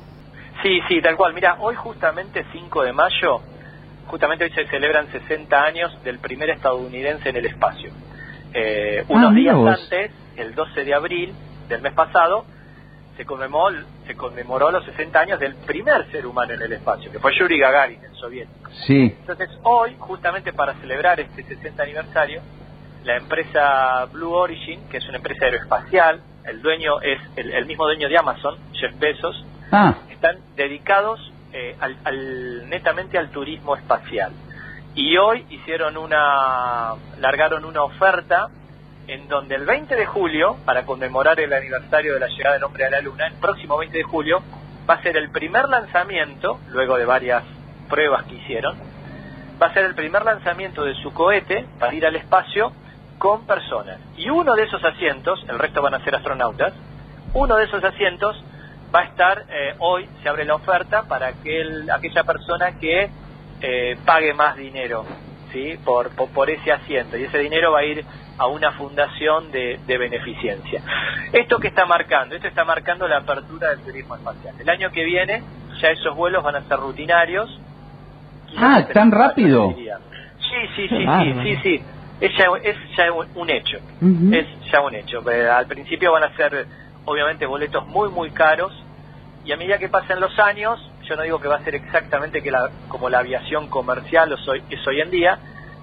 Sí, 0.62 0.78
sí, 0.88 1.00
tal 1.02 1.16
cual. 1.16 1.34
Mira, 1.34 1.56
hoy 1.58 1.74
justamente 1.74 2.44
5 2.52 2.82
de 2.84 2.92
mayo, 2.92 3.40
justamente 4.06 4.44
hoy 4.44 4.50
se 4.52 4.66
celebran 4.68 5.08
60 5.10 5.62
años 5.62 5.98
del 6.04 6.18
primer 6.20 6.50
estadounidense 6.50 7.28
en 7.30 7.36
el 7.36 7.46
espacio. 7.46 7.90
Eh, 8.54 9.04
unos 9.08 9.32
Ah, 9.32 9.34
días 9.34 9.56
antes, 9.56 10.10
el 10.36 10.54
12 10.54 10.84
de 10.84 10.94
abril 10.94 11.32
del 11.72 11.82
mes 11.82 11.92
pasado, 11.92 12.44
se 13.16 13.24
conmemoró, 13.26 13.76
se 14.06 14.14
conmemoró 14.16 14.70
los 14.70 14.84
60 14.86 15.20
años 15.20 15.38
del 15.40 15.54
primer 15.56 16.10
ser 16.10 16.26
humano 16.26 16.54
en 16.54 16.62
el 16.62 16.72
espacio, 16.72 17.10
que 17.12 17.18
fue 17.18 17.32
Yuri 17.38 17.58
Gagarin, 17.58 18.02
el 18.02 18.14
soviético. 18.16 18.70
Sí. 18.86 19.14
Entonces, 19.20 19.50
hoy, 19.64 19.96
justamente 19.98 20.52
para 20.52 20.74
celebrar 20.74 21.20
este 21.20 21.42
60 21.42 21.82
aniversario, 21.82 22.40
la 23.04 23.16
empresa 23.16 24.06
Blue 24.12 24.32
Origin, 24.32 24.88
que 24.88 24.96
es 24.98 25.08
una 25.08 25.18
empresa 25.18 25.44
aeroespacial, 25.46 26.20
el 26.44 26.62
dueño 26.62 27.00
es 27.02 27.20
el, 27.36 27.52
el 27.52 27.66
mismo 27.66 27.84
dueño 27.84 28.08
de 28.08 28.16
Amazon, 28.18 28.56
Jeff 28.72 28.98
Bezos, 28.98 29.44
Ah, 29.74 29.94
están 30.10 30.36
dedicados 30.56 31.32
eh, 31.52 31.74
al, 31.80 31.96
al- 32.04 32.68
netamente 32.68 33.16
al 33.18 33.30
turismo 33.30 33.74
espacial. 33.76 34.32
Y 34.94 35.16
hoy 35.16 35.46
hicieron 35.48 35.96
una, 35.96 36.92
largaron 37.18 37.64
una 37.64 37.82
oferta 37.82 38.48
en 39.06 39.28
donde 39.28 39.56
el 39.56 39.64
20 39.64 39.94
de 39.94 40.06
julio, 40.06 40.56
para 40.64 40.84
conmemorar 40.84 41.38
el 41.40 41.52
aniversario 41.52 42.14
de 42.14 42.20
la 42.20 42.28
llegada 42.28 42.54
del 42.54 42.64
hombre 42.64 42.86
a 42.86 42.90
la 42.90 43.00
luna, 43.00 43.26
el 43.26 43.34
próximo 43.34 43.78
20 43.78 43.96
de 43.96 44.04
julio 44.04 44.42
va 44.88 44.94
a 44.94 45.02
ser 45.02 45.16
el 45.16 45.30
primer 45.30 45.68
lanzamiento, 45.68 46.60
luego 46.70 46.96
de 46.96 47.04
varias 47.04 47.42
pruebas 47.88 48.24
que 48.24 48.34
hicieron, 48.34 48.76
va 49.60 49.66
a 49.66 49.74
ser 49.74 49.84
el 49.84 49.94
primer 49.94 50.24
lanzamiento 50.24 50.84
de 50.84 50.94
su 50.94 51.12
cohete 51.12 51.66
para 51.78 51.94
ir 51.94 52.06
al 52.06 52.16
espacio 52.16 52.72
con 53.18 53.46
personas. 53.46 53.98
Y 54.16 54.28
uno 54.30 54.54
de 54.54 54.64
esos 54.64 54.82
asientos, 54.84 55.44
el 55.48 55.58
resto 55.58 55.82
van 55.82 55.94
a 55.94 56.04
ser 56.04 56.14
astronautas, 56.14 56.72
uno 57.34 57.56
de 57.56 57.64
esos 57.64 57.82
asientos 57.84 58.42
va 58.94 59.00
a 59.00 59.04
estar, 59.04 59.44
eh, 59.48 59.74
hoy 59.78 60.08
se 60.22 60.28
abre 60.28 60.44
la 60.44 60.54
oferta 60.54 61.04
para 61.04 61.28
aquel, 61.28 61.88
aquella 61.90 62.24
persona 62.24 62.78
que 62.78 63.10
eh, 63.60 63.96
pague 64.04 64.34
más 64.34 64.56
dinero 64.56 65.04
¿sí? 65.52 65.78
por, 65.84 66.10
por, 66.10 66.28
por 66.30 66.50
ese 66.50 66.72
asiento. 66.72 67.16
Y 67.16 67.24
ese 67.24 67.38
dinero 67.38 67.72
va 67.72 67.80
a 67.80 67.84
ir 67.84 68.04
a 68.38 68.46
una 68.46 68.72
fundación 68.72 69.50
de, 69.52 69.78
de 69.86 69.98
beneficencia. 69.98 70.82
¿Esto 71.32 71.58
que 71.58 71.68
está 71.68 71.84
marcando? 71.86 72.34
Esto 72.34 72.48
está 72.48 72.64
marcando 72.64 73.06
la 73.06 73.18
apertura 73.18 73.70
del 73.70 73.80
turismo 73.80 74.16
espacial. 74.16 74.54
El 74.58 74.68
año 74.68 74.90
que 74.90 75.04
viene 75.04 75.42
ya 75.80 75.90
esos 75.90 76.16
vuelos 76.16 76.42
van 76.42 76.56
a 76.56 76.62
ser 76.62 76.78
rutinarios. 76.78 77.60
Ah, 78.56 78.86
¿tan 78.92 79.10
rápido? 79.10 79.74
Sí, 79.76 79.88
sí, 80.76 80.88
sí, 80.88 81.06
sí, 81.06 81.34
sí, 81.42 81.56
sí. 81.62 81.82
Es 82.20 82.30
ya, 82.36 82.44
es 82.62 82.76
ya 82.96 83.12
un 83.12 83.50
hecho. 83.50 83.78
Es 84.32 84.46
ya 84.70 84.80
un 84.80 84.94
hecho. 84.94 85.28
Eh, 85.30 85.48
Al 85.48 85.66
principio 85.66 86.12
van 86.12 86.24
a 86.24 86.36
ser, 86.36 86.66
obviamente, 87.04 87.46
boletos 87.46 87.86
muy, 87.86 88.10
muy 88.10 88.30
caros. 88.30 88.72
Y 89.44 89.52
a 89.52 89.56
medida 89.56 89.78
que 89.78 89.88
pasen 89.88 90.20
los 90.20 90.38
años, 90.38 90.78
yo 91.08 91.16
no 91.16 91.22
digo 91.22 91.40
que 91.40 91.48
va 91.48 91.56
a 91.56 91.64
ser 91.64 91.74
exactamente 91.74 92.42
que 92.42 92.50
la, 92.50 92.70
como 92.88 93.08
la 93.08 93.18
aviación 93.18 93.68
comercial 93.68 94.32
es 94.70 94.86
hoy 94.86 95.00
en 95.00 95.10
día, 95.10 95.38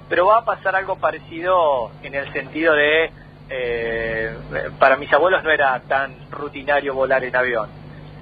pero 0.08 0.26
va 0.28 0.40
a 0.40 0.46
pasar 0.46 0.76
algo 0.76 0.98
parecido 0.98 1.92
en 2.04 2.16
el 2.16 2.32
sentido 2.34 2.74
de, 2.74 3.12
eh, 3.50 4.34
para 4.80 4.98
mis 4.98 5.12
abuelos 5.14 5.44
no 5.44 5.52
era 5.52 5.80
tan 5.88 6.32
rutinario 6.32 6.94
volar 6.94 7.24
en 7.24 7.36
avión. 7.36 7.70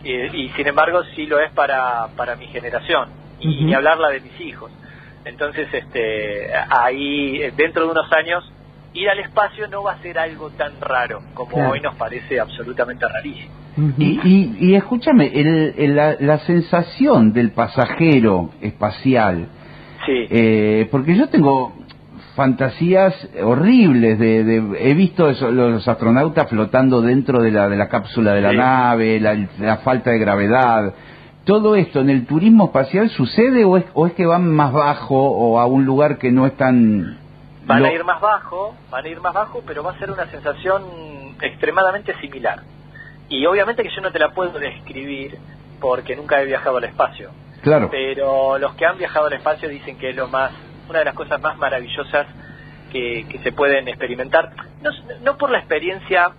Y, 0.03 0.13
y 0.13 0.49
sin 0.49 0.67
embargo 0.67 1.03
sí 1.15 1.25
lo 1.25 1.39
es 1.39 1.51
para, 1.51 2.07
para 2.15 2.35
mi 2.35 2.47
generación. 2.47 3.09
Y 3.39 3.47
Ujú. 3.47 3.65
ni 3.65 3.73
hablar 3.73 3.99
la 3.99 4.09
de 4.09 4.19
mis 4.19 4.39
hijos. 4.41 4.71
Entonces, 5.25 5.67
este, 5.73 6.49
ahí, 6.69 7.51
dentro 7.51 7.83
de 7.83 7.91
unos 7.91 8.11
años, 8.13 8.49
ir 8.99 9.09
al 9.09 9.19
espacio 9.19 9.67
no 9.67 9.83
va 9.83 9.93
a 9.93 10.01
ser 10.01 10.17
algo 10.19 10.49
tan 10.51 10.73
raro 10.81 11.21
como 11.33 11.51
Claro. 11.51 11.71
hoy 11.71 11.81
nos 11.81 11.95
parece 11.95 12.39
absolutamente 12.39 13.05
rarísimo. 13.07 13.53
Y, 13.99 14.19
y, 14.23 14.55
y 14.59 14.75
escúchame, 14.75 15.27
el- 15.39 15.75
el- 15.77 15.95
la, 15.95 16.15
la 16.19 16.39
sensación 16.39 17.31
del 17.31 17.51
pasajero 17.51 18.49
espacial, 18.61 19.47
Sí. 20.05 20.25
eh, 20.31 20.87
porque 20.89 21.15
yo 21.15 21.27
tengo 21.29 21.73
fantasías 22.35 23.13
horribles 23.43 24.17
de, 24.19 24.43
de- 24.43 24.89
he 24.89 24.93
visto 24.93 25.29
eso, 25.29 25.51
los 25.51 25.87
astronautas 25.87 26.49
flotando 26.49 27.01
dentro 27.01 27.41
de 27.41 27.51
la 27.51 27.67
de 27.69 27.75
la 27.75 27.89
cápsula 27.89 28.33
de 28.33 28.41
la 28.41 28.51
Sí. 28.51 28.57
nave 28.57 29.19
la, 29.19 29.47
la 29.59 29.77
falta 29.77 30.11
de 30.11 30.19
gravedad 30.19 30.93
todo 31.45 31.75
esto 31.75 31.99
en 32.01 32.09
el 32.11 32.25
turismo 32.27 32.65
espacial 32.65 33.09
sucede 33.09 33.63
o 33.65 33.77
es, 33.77 33.85
o 33.93 34.05
es 34.05 34.13
que 34.13 34.25
van 34.25 34.47
más 34.53 34.71
bajo 34.71 35.15
o 35.19 35.59
a 35.59 35.65
un 35.65 35.85
lugar 35.85 36.17
que 36.19 36.31
no 36.31 36.45
es 36.45 36.55
tan 36.57 37.17
Van 37.67 37.83
a 37.83 37.91
ir 37.91 38.03
más 38.05 38.21
bajo, 38.21 38.75
van 38.89 39.05
a 39.05 39.07
ir 39.09 39.19
más 39.19 39.33
bajo, 39.33 39.61
pero 39.67 39.83
va 39.83 39.91
a 39.91 39.99
ser 39.99 40.09
una 40.09 40.25
sensación 40.27 41.35
extremadamente 41.41 42.17
similar. 42.21 42.61
Y 43.29 43.45
obviamente 43.45 43.83
que 43.83 43.89
yo 43.93 44.01
no 44.01 44.11
te 44.11 44.19
la 44.19 44.31
puedo 44.31 44.57
describir 44.57 45.37
porque 45.81 46.15
nunca 46.15 46.41
he 46.41 46.45
viajado 46.45 46.77
al 46.77 46.85
espacio. 46.85 47.29
claro 47.61 47.89
Pero 47.91 48.57
los 48.57 48.73
que 48.75 48.85
han 48.85 48.97
viajado 48.97 49.27
al 49.27 49.33
espacio 49.33 49.67
dicen 49.67 49.97
que 49.97 50.11
es 50.11 50.15
lo 50.15 50.29
más, 50.29 50.51
una 50.89 50.99
de 50.99 51.05
las 51.05 51.13
cosas 51.13 51.41
más 51.41 51.57
maravillosas 51.57 52.25
que, 52.91 53.27
que 53.29 53.39
se 53.39 53.51
pueden 53.51 53.89
experimentar. 53.89 54.51
No, 54.81 54.91
no 55.21 55.37
por 55.37 55.51
la 55.51 55.59
experiencia 55.59 56.31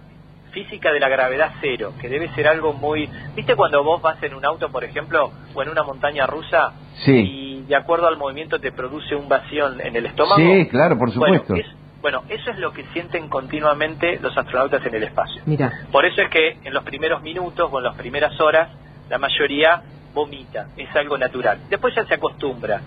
física 0.53 0.93
de 0.93 1.01
la 1.01 1.09
gravedad 1.09 1.53
cero, 1.61 1.93
que 2.01 2.09
debe 2.09 2.29
ser 2.35 2.49
algo 2.49 2.73
muy... 2.73 3.09
¿Viste 3.35 3.55
cuando 3.57 3.83
vos 3.85 4.01
vas 4.03 4.23
en 4.23 4.35
un 4.35 4.45
auto, 4.45 4.71
por 4.71 4.85
ejemplo, 4.85 5.31
o 5.55 5.63
en 5.63 5.69
una 5.69 5.83
montaña 5.83 6.27
rusa 6.27 6.73
Sí. 7.05 7.13
y 7.13 7.63
de 7.69 7.77
acuerdo 7.77 8.07
al 8.09 8.17
movimiento 8.17 8.59
te 8.61 8.73
produce 8.73 9.15
un 9.15 9.29
vacío 9.29 9.69
en 9.81 9.95
el 9.97 10.07
estómago? 10.07 10.37
sí 10.41 10.67
claro 10.69 10.99
por 10.99 11.11
supuesto 11.13 11.47
Bueno, 11.55 11.65
es- 11.67 11.75
bueno, 12.01 12.23
eso 12.29 12.51
es 12.53 12.59
lo 12.59 12.73
que 12.73 12.85
sienten 12.93 13.29
continuamente 13.29 14.19
los 14.21 14.37
astronautas 14.39 14.85
en 14.87 14.95
el 14.95 15.03
espacio. 15.03 15.43
Mira. 15.47 15.73
Por 15.91 16.05
eso 16.07 16.23
es 16.23 16.31
que 16.31 16.57
en 16.65 16.73
los 16.73 16.85
primeros 16.85 17.23
minutos 17.23 17.69
o 17.73 17.79
en 17.79 17.85
las 17.85 17.97
primeras 17.97 18.41
horas 18.41 18.69
la 19.11 19.19
mayoría 19.19 19.83
vomita, 20.15 20.69
es 20.77 20.95
algo 20.95 21.19
natural. 21.19 21.59
Después 21.69 21.95
ya 21.97 22.05
se 22.05 22.15
acostumbra 22.15 22.81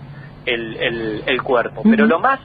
el, 0.46 0.76
el, 0.76 1.22
el 1.26 1.42
cuerpo. 1.42 1.82
Pero 1.84 2.06
lo 2.06 2.18
más 2.20 2.40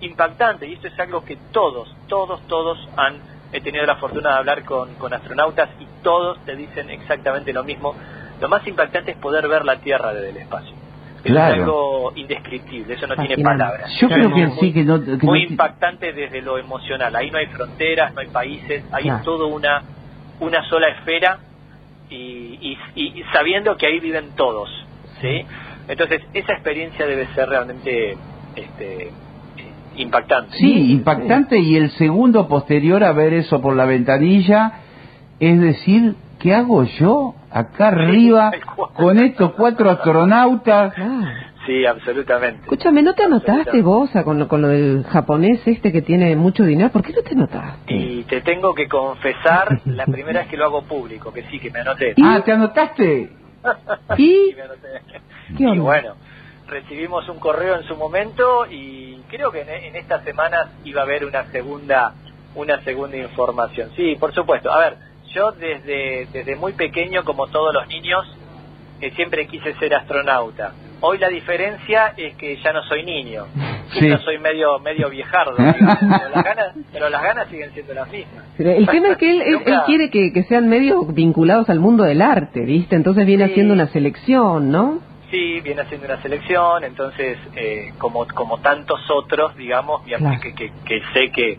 impactante, 0.00 0.66
y 0.66 0.74
esto 0.74 0.88
es 0.88 0.98
algo 1.00 1.24
que 1.24 1.36
todos, 1.52 1.94
todos, 2.08 2.40
todos 2.48 2.78
han 2.96 3.20
he 3.54 3.60
tenido 3.60 3.86
la 3.86 3.96
fortuna 3.96 4.30
de 4.32 4.36
hablar 4.38 4.64
con, 4.64 4.96
con 4.96 5.14
astronautas 5.14 5.70
y 5.78 5.86
todos 6.02 6.44
te 6.44 6.56
dicen 6.56 6.90
exactamente 6.90 7.52
lo 7.52 7.62
mismo. 7.64 7.94
Lo 8.40 8.48
más 8.48 8.66
impactante 8.66 9.12
es 9.12 9.16
poder 9.18 9.46
ver 9.48 9.64
la 9.64 9.76
Tierra 9.80 10.12
desde 10.12 10.30
el 10.30 10.36
espacio. 10.38 10.74
Claro. 11.22 11.54
es 11.54 11.60
algo 11.62 12.12
indescriptible, 12.16 12.92
eso 12.94 13.06
no 13.06 13.16
tiene 13.16 13.42
palabras. 13.42 13.90
Yo 13.98 14.08
creo 14.08 14.28
que 14.28 14.46
muy- 14.46 14.58
sí, 14.60 14.74
que 14.74 14.82
no- 14.84 15.02
que 15.02 15.16
muy 15.24 15.44
no 15.46 15.50
impactante 15.52 16.12
desde 16.12 16.42
lo 16.42 16.58
emocional. 16.58 17.16
Ahí 17.16 17.30
no 17.30 17.38
hay 17.38 17.46
fronteras, 17.46 18.12
no 18.14 18.20
hay 18.20 18.28
países, 18.28 18.84
ahí 18.92 19.04
Claro. 19.04 19.18
es 19.20 19.24
todo 19.24 19.46
una, 19.46 19.84
una 20.40 20.62
sola 20.68 20.88
esfera 20.88 21.38
y- 22.10 22.76
y- 22.94 23.20
y 23.20 23.24
sabiendo 23.32 23.74
que 23.78 23.86
ahí 23.86 24.00
viven 24.00 24.34
todos. 24.34 24.68
¿sí? 25.20 25.46
Entonces, 25.88 26.20
esa 26.34 26.52
experiencia 26.54 27.06
debe 27.06 27.26
ser 27.34 27.48
realmente 27.48 28.18
este, 28.56 29.12
impactante. 29.96 30.56
Sí, 30.56 30.92
impactante 30.92 31.58
y 31.58 31.76
el 31.76 31.90
segundo 31.90 32.48
posterior 32.48 33.02
a 33.04 33.12
ver 33.12 33.32
eso 33.34 33.60
por 33.60 33.74
la 33.76 33.84
ventanilla 33.84 34.72
es 35.40 35.60
decir, 35.60 36.14
¿qué 36.38 36.54
hago 36.54 36.84
yo 36.84 37.34
acá 37.50 37.88
arriba 37.88 38.52
con 38.94 39.18
estos 39.18 39.52
cuatro 39.52 39.90
astronautas? 39.90 40.94
Sí, 41.66 41.86
absolutamente. 41.86 42.60
Escúchame, 42.62 43.02
¿no 43.02 43.14
te 43.14 43.22
anotaste 43.24 43.80
vos 43.80 44.14
a- 44.14 44.22
con 44.22 44.38
lo, 44.38 44.48
con 44.48 44.60
lo 44.60 44.68
del 44.68 45.02
japonés 45.04 45.66
este 45.66 45.92
que 45.92 46.02
tiene 46.02 46.36
mucho 46.36 46.62
dinero? 46.64 46.90
¿Por 46.90 47.02
qué 47.02 47.12
no 47.14 47.22
te 47.22 47.32
anotaste? 47.32 47.94
Y 47.94 48.22
te 48.24 48.42
tengo 48.42 48.74
que 48.74 48.86
confesar, 48.86 49.80
la 49.86 50.04
primera 50.04 50.40
vez 50.40 50.48
que 50.50 50.58
lo 50.58 50.66
hago 50.66 50.82
público, 50.82 51.32
que 51.32 51.42
sí, 51.44 51.58
que 51.58 51.70
me 51.70 51.80
anoté. 51.80 52.14
Ah, 52.22 52.42
¿te 52.44 52.52
anotaste? 52.52 53.30
¿Y? 54.18 54.22
Sí, 54.26 54.54
me 54.56 54.62
anoté. 54.62 54.88
¿Qué 55.56 55.64
Y 55.64 55.78
bueno, 55.78 56.14
recibimos 56.74 57.28
un 57.28 57.38
correo 57.38 57.76
en 57.76 57.84
su 57.84 57.94
momento 57.96 58.66
y 58.70 59.16
creo 59.28 59.50
que 59.52 59.62
en, 59.62 59.68
en 59.70 59.96
estas 59.96 60.24
semanas 60.24 60.68
iba 60.84 61.00
a 61.00 61.04
haber 61.04 61.24
una 61.24 61.44
segunda 61.52 62.12
una 62.56 62.80
segunda 62.82 63.16
información. 63.16 63.90
Sí, 63.96 64.16
por 64.18 64.32
supuesto. 64.34 64.70
A 64.72 64.78
ver, 64.80 64.96
yo 65.34 65.52
desde 65.52 66.26
desde 66.32 66.56
muy 66.56 66.72
pequeño, 66.72 67.24
como 67.24 67.46
todos 67.48 67.72
los 67.74 67.86
niños, 67.88 68.24
eh, 69.00 69.10
siempre 69.16 69.46
quise 69.46 69.74
ser 69.74 69.94
astronauta. 69.94 70.72
Hoy 71.00 71.18
la 71.18 71.28
diferencia 71.28 72.14
es 72.16 72.34
que 72.36 72.56
ya 72.62 72.72
no 72.72 72.82
soy 72.84 73.04
niño. 73.04 73.46
Sí. 73.94 74.08
Yo 74.08 74.18
soy 74.18 74.38
medio 74.38 74.78
medio 74.80 75.08
viejardo, 75.10 75.54
digamos, 75.56 75.98
pero, 76.18 76.28
las 76.34 76.44
ganas, 76.44 76.74
pero 76.92 77.08
las 77.10 77.22
ganas 77.22 77.48
siguen 77.48 77.70
siendo 77.74 77.94
las 77.94 78.10
mismas. 78.10 78.42
Pero 78.56 78.70
el 78.72 78.88
tema 78.88 79.08
es 79.10 79.18
que 79.18 79.30
él, 79.30 79.42
él- 79.42 79.46
él 79.66 79.72
Nunca- 79.74 79.84
quiere 79.86 80.10
que, 80.10 80.32
que 80.32 80.42
sean 80.44 80.68
medio 80.68 81.02
vinculados 81.04 81.68
al 81.70 81.78
mundo 81.78 82.02
del 82.02 82.20
arte, 82.22 82.60
¿viste? 82.64 82.96
Entonces 82.96 83.24
viene 83.26 83.44
Sí. 83.44 83.50
haciendo 83.52 83.72
una 83.74 83.86
selección, 83.88 84.70
¿no? 84.72 84.98
Sí, 85.34 85.60
viene 85.62 85.82
haciendo 85.82 86.06
una 86.06 86.22
selección, 86.22 86.84
entonces, 86.84 87.36
eh, 87.56 87.86
como, 87.98 88.24
como 88.36 88.58
tantos 88.60 89.00
otros, 89.10 89.56
digamos, 89.56 90.04
mi 90.06 90.12
Claro. 90.12 90.38
que, 90.40 90.54
que, 90.54 90.70
que 90.86 91.00
sé 91.12 91.30
que 91.32 91.58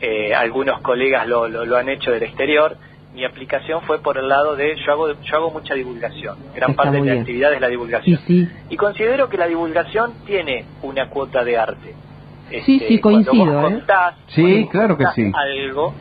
eh, 0.00 0.34
algunos 0.34 0.80
colegas 0.80 1.26
lo, 1.28 1.46
lo, 1.46 1.66
lo 1.66 1.76
han 1.76 1.90
hecho 1.90 2.12
del 2.12 2.22
exterior, 2.22 2.78
mi 3.12 3.22
aplicación 3.26 3.82
fue 3.82 4.00
por 4.00 4.16
el 4.16 4.26
lado 4.26 4.56
de, 4.56 4.74
yo 4.86 4.92
hago, 4.92 5.08
yo 5.10 5.36
hago 5.36 5.50
mucha 5.50 5.74
divulgación, 5.74 6.34
gran 6.54 6.70
Está 6.70 6.82
parte 6.84 6.96
de 6.96 7.02
mi 7.02 7.08
bien. 7.08 7.18
actividad 7.20 7.52
es 7.52 7.60
la 7.60 7.66
Y 7.68 7.70
divulgación. 7.72 8.20
sí, 8.26 8.48
Y 8.70 8.76
considero 8.78 9.28
que 9.28 9.36
la 9.36 9.48
divulgación 9.48 10.14
tiene 10.24 10.64
una 10.80 11.06
cuota 11.10 11.44
de 11.44 11.58
arte. 11.58 11.94
Este, 12.50 12.62
Sí, 12.62 12.78
sí, 12.88 13.00
cuando 13.02 13.30
coincido, 13.32 13.60
vos 13.60 13.70
¿eh? 13.70 13.74
contás- 13.74 14.14
Sí, 14.28 14.40
cuando 14.42 14.60
vos 14.62 14.70
claro 14.70 14.96
que 14.96 15.04
sí. 15.14 15.22
Algo, 15.34 15.94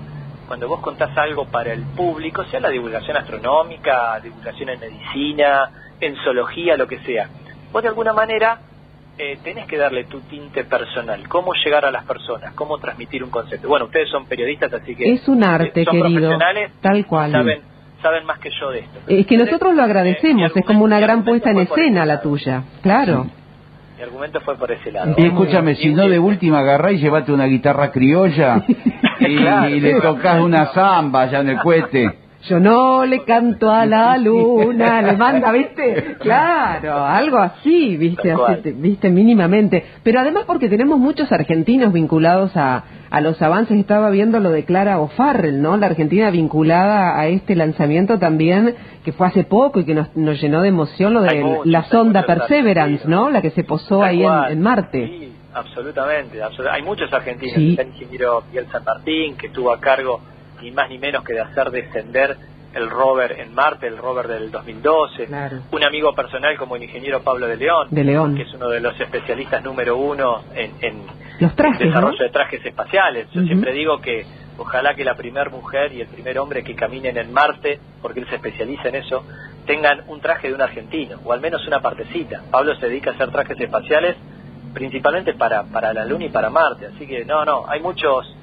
cuando 0.50 0.68
vos 0.68 0.80
contás 0.80 1.16
algo 1.16 1.46
para 1.46 1.72
el 1.72 1.84
público, 1.96 2.44
sea 2.46 2.60
la 2.60 2.70
divulgación 2.70 3.16
astronómica, 3.16 4.20
divulgación 4.20 4.70
en 4.70 4.80
medicina, 4.80 5.70
en 6.02 6.16
zoología, 6.24 6.76
lo 6.76 6.88
que 6.88 6.98
sea, 7.02 7.30
vos 7.72 7.84
de 7.84 7.90
alguna 7.90 8.14
manera 8.14 8.58
eh, 9.20 9.38
tenés 9.44 9.68
que 9.68 9.78
darle 9.78 10.06
tu 10.06 10.22
tinte 10.22 10.64
personal, 10.64 11.28
cómo 11.28 11.54
llegar 11.54 11.86
a 11.86 11.92
las 11.92 12.04
personas, 12.04 12.56
cómo 12.56 12.80
transmitir 12.80 13.24
un 13.24 13.30
concepto. 13.30 13.68
Bueno, 13.68 13.86
ustedes 13.86 14.10
son 14.10 14.26
periodistas, 14.26 14.74
así 14.74 14.96
que 14.96 15.14
Es 15.14 15.28
un 15.28 15.44
arte, 15.44 15.82
eh, 15.82 15.86
son 15.86 16.02
querido, 16.02 16.30
profesionales, 16.32 16.72
tal 16.82 17.06
cual. 17.06 17.32
saben 17.32 17.62
saben 18.02 18.26
más 18.26 18.40
que 18.40 18.50
yo 18.60 18.72
de 18.72 18.80
esto. 18.80 19.00
es 19.08 19.28
que 19.28 19.38
nosotros 19.38 19.76
lo 19.76 19.84
Eh, 19.84 19.86
agradecemos, 19.86 20.56
mi 20.56 20.62
es 20.62 20.66
como 20.66 20.84
una 20.84 21.00
gran 21.00 21.24
puesta 21.26 21.52
en 21.52 21.60
escena 21.60 22.08
la 22.08 22.22
tuya, 22.22 22.64
claro. 22.82 23.28
Mi 23.98 24.04
argumento 24.04 24.40
fue 24.40 24.56
por 24.56 24.72
ese 24.72 24.92
lado. 24.92 25.14
Y 25.16 25.28
escúchame, 25.28 25.76
si 25.76 25.94
no 25.94 26.08
de 26.08 26.18
última 26.18 26.60
agarrá 26.60 26.92
y 26.92 26.98
llevate 26.98 27.34
una 27.34 27.46
guitarra 27.46 27.92
criolla 27.92 28.64
y, 29.34 29.38
Claro. 29.38 29.70
y 29.70 29.80
le 29.80 30.02
tocas 30.02 30.42
una 30.42 30.68
zamba 30.68 31.22
allá 31.24 31.40
en 31.40 31.50
el 31.50 31.60
cohete. 31.60 32.16
Yo 32.48 32.58
no 32.58 33.06
le 33.06 33.26
canto 33.26 33.70
a 33.70 33.86
la 33.86 34.18
luna, 34.18 35.02
le 35.02 35.18
manda, 35.18 35.52
¿viste? 35.52 36.16
Claro, 36.22 37.04
algo 37.04 37.38
así, 37.38 37.98
¿viste? 37.98 38.32
Así, 38.32 38.72
¿Viste? 38.78 39.10
Mínimamente. 39.10 39.84
Pero 40.04 40.22
además 40.22 40.46
porque 40.48 40.70
tenemos 40.70 41.00
muchos 41.00 41.30
argentinos 41.34 41.92
vinculados 41.92 42.56
a, 42.56 42.86
a 43.10 43.20
los 43.20 43.42
avances, 43.42 43.78
estaba 43.78 44.10
viendo 44.10 44.40
lo 44.40 44.52
de 44.52 44.64
Clara 44.64 45.00
O'Farrell, 45.02 45.62
¿no? 45.62 45.76
La 45.76 45.88
Argentina 45.88 46.30
vinculada 46.32 47.20
a 47.20 47.28
este 47.28 47.56
lanzamiento 47.58 48.20
también, 48.20 48.74
que 49.04 49.12
fue 49.12 49.28
hace 49.28 49.44
poco 49.44 49.82
y 49.82 49.84
que 49.84 49.94
nos, 49.94 50.16
nos 50.16 50.40
llenó 50.40 50.62
de 50.62 50.70
emoción, 50.70 51.14
lo 51.14 51.22
de 51.24 51.44
la 51.66 51.84
sonda 51.90 52.24
Perseverance. 52.26 53.06
¿no? 53.06 53.30
La 53.32 53.42
que 53.42 53.50
se 53.50 53.66
posó 53.66 54.02
ahí 54.02 54.24
en, 54.24 54.32
en 54.52 54.62
Marte. 54.62 55.08
Sí, 55.08 55.29
absolutamente. 55.54 56.42
absolu- 56.44 56.70
Hay 56.72 56.82
muchos 56.82 57.12
argentinos. 57.12 57.56
Sí. 57.56 57.70
Está 57.72 57.82
el 57.84 57.88
ingeniero 57.90 58.44
Miguel 58.48 58.68
San 58.72 58.84
Martín, 58.84 59.38
que 59.38 59.48
estuvo 59.48 59.72
a 59.72 59.80
cargo 59.80 60.22
ni 60.62 60.72
más 60.72 60.90
ni 60.90 60.98
menos 60.98 61.24
que 61.24 61.34
de 61.34 61.42
hacer 61.42 61.72
descender 61.72 62.38
el 62.74 62.88
rover 62.90 63.40
en 63.40 63.54
Marte, 63.56 63.88
el 63.88 63.98
rover 63.98 64.28
del 64.28 64.52
2012. 64.52 65.26
Claro. 65.26 65.58
Un 65.72 65.84
amigo 65.84 66.14
personal 66.14 66.56
como 66.58 66.76
el 66.76 66.84
ingeniero 66.84 67.22
Pablo 67.24 67.48
de 67.48 67.58
León, 67.58 67.88
De 67.90 68.04
León. 68.04 68.36
que 68.36 68.44
es 68.44 68.54
uno 68.54 68.70
de 68.70 68.80
los 68.80 69.00
especialistas 69.00 69.64
número 69.64 69.98
uno 69.98 70.44
en, 70.54 70.74
en 70.82 71.02
Los 71.40 71.56
trajes, 71.56 71.80
desarrollo 71.80 72.18
¿no? 72.20 72.24
de 72.24 72.30
trajes 72.30 72.64
espaciales. 72.64 73.28
Yo 73.32 73.42
siempre 73.44 73.74
digo 73.74 74.00
que 74.02 74.24
ojalá 74.60 74.94
que 74.94 75.04
la 75.04 75.16
primera 75.16 75.50
mujer 75.50 75.94
y 75.94 76.02
el 76.02 76.08
primer 76.08 76.38
hombre 76.38 76.64
que 76.64 76.76
caminen 76.76 77.18
en 77.18 77.32
Marte, 77.34 77.80
porque 78.04 78.20
él 78.20 78.28
se 78.30 78.36
especializa 78.36 78.90
en 78.90 78.96
eso, 78.96 79.24
tengan 79.66 80.02
un 80.08 80.20
traje 80.22 80.50
de 80.50 80.54
un 80.54 80.62
argentino, 80.62 81.18
o 81.24 81.34
al 81.34 81.40
menos 81.42 81.66
una 81.66 81.80
partecita. 81.82 82.42
Pablo 82.52 82.76
se 82.76 82.88
dedica 82.88 83.12
a 83.12 83.14
hacer 83.14 83.32
trajes 83.32 83.60
espaciales 83.60 84.16
principalmente 84.74 85.34
para, 85.34 85.64
para 85.64 85.94
la 85.94 86.06
Luna 86.06 86.26
y 86.26 86.30
para 86.30 86.50
Marte, 86.50 86.88
así 86.96 87.06
que 87.08 87.26
no, 87.26 87.44
no, 87.46 87.66
hay 87.68 87.82
muchos 87.82 88.36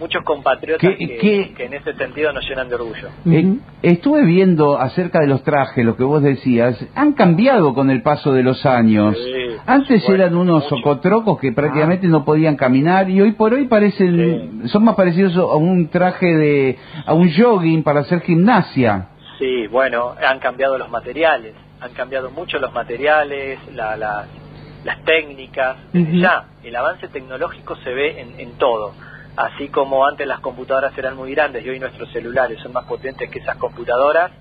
muchos 0.00 0.24
compatriotas 0.24 0.80
¿Qué- 0.98 1.52
que, 1.54 1.64
en 1.66 1.74
ese 1.74 1.92
sentido 1.92 2.32
nos 2.32 2.42
llenan 2.48 2.70
de 2.70 2.74
orgullo. 2.74 3.08
Eh, 3.26 3.58
estuve 3.82 4.24
viendo 4.24 4.78
acerca 4.78 5.20
de 5.20 5.26
los 5.26 5.42
trajes, 5.44 5.84
lo 5.84 5.94
que 5.94 6.04
vos 6.04 6.22
decías, 6.22 6.82
han 6.94 7.12
cambiado 7.12 7.74
con 7.74 7.90
el 7.90 8.00
paso 8.00 8.32
de 8.32 8.42
los 8.42 8.64
años. 8.64 9.14
Sí, 9.18 9.56
Antes 9.66 10.02
bueno, 10.06 10.24
eran 10.24 10.36
unos 10.38 10.62
mucho. 10.64 10.76
socotrocos 10.76 11.38
que 11.38 11.52
prácticamente 11.52 12.06
no 12.08 12.24
podían 12.24 12.56
caminar 12.56 13.10
y 13.10 13.20
hoy 13.20 13.32
por 13.32 13.52
hoy 13.52 13.66
parecen, 13.66 14.62
son 14.68 14.84
más 14.84 14.94
parecidos 14.94 15.36
a 15.36 15.56
un 15.56 15.88
traje 15.88 16.34
de, 16.34 16.78
a 17.04 17.12
un 17.12 17.30
jogging 17.30 17.82
para 17.82 18.00
hacer 18.00 18.22
gimnasia. 18.22 19.08
Sí, 19.38 19.66
bueno, 19.66 20.14
han 20.26 20.38
cambiado 20.38 20.78
los 20.78 20.88
materiales, 20.88 21.52
han 21.78 21.92
cambiado 21.92 22.30
mucho 22.30 22.58
los 22.58 22.72
materiales, 22.72 23.58
la- 23.74 23.98
la- 23.98 24.24
las 24.84 25.02
técnicas, 25.04 25.76
ya, 25.92 26.46
el 26.62 26.74
avance 26.74 27.08
tecnológico 27.08 27.76
se 27.76 27.92
ve 27.92 28.20
en, 28.20 28.40
en 28.40 28.52
todo. 28.52 28.92
Así 29.36 29.68
como 29.68 30.06
antes 30.06 30.26
las 30.26 30.40
computadoras 30.40 30.96
eran 30.98 31.16
muy 31.16 31.32
grandes 31.32 31.64
y 31.64 31.68
hoy 31.68 31.78
nuestros 31.78 32.10
celulares 32.12 32.58
son 32.62 32.72
más 32.72 32.84
potentes 32.84 33.30
que 33.30 33.38
esas 33.38 33.56
computadoras, 33.56 34.32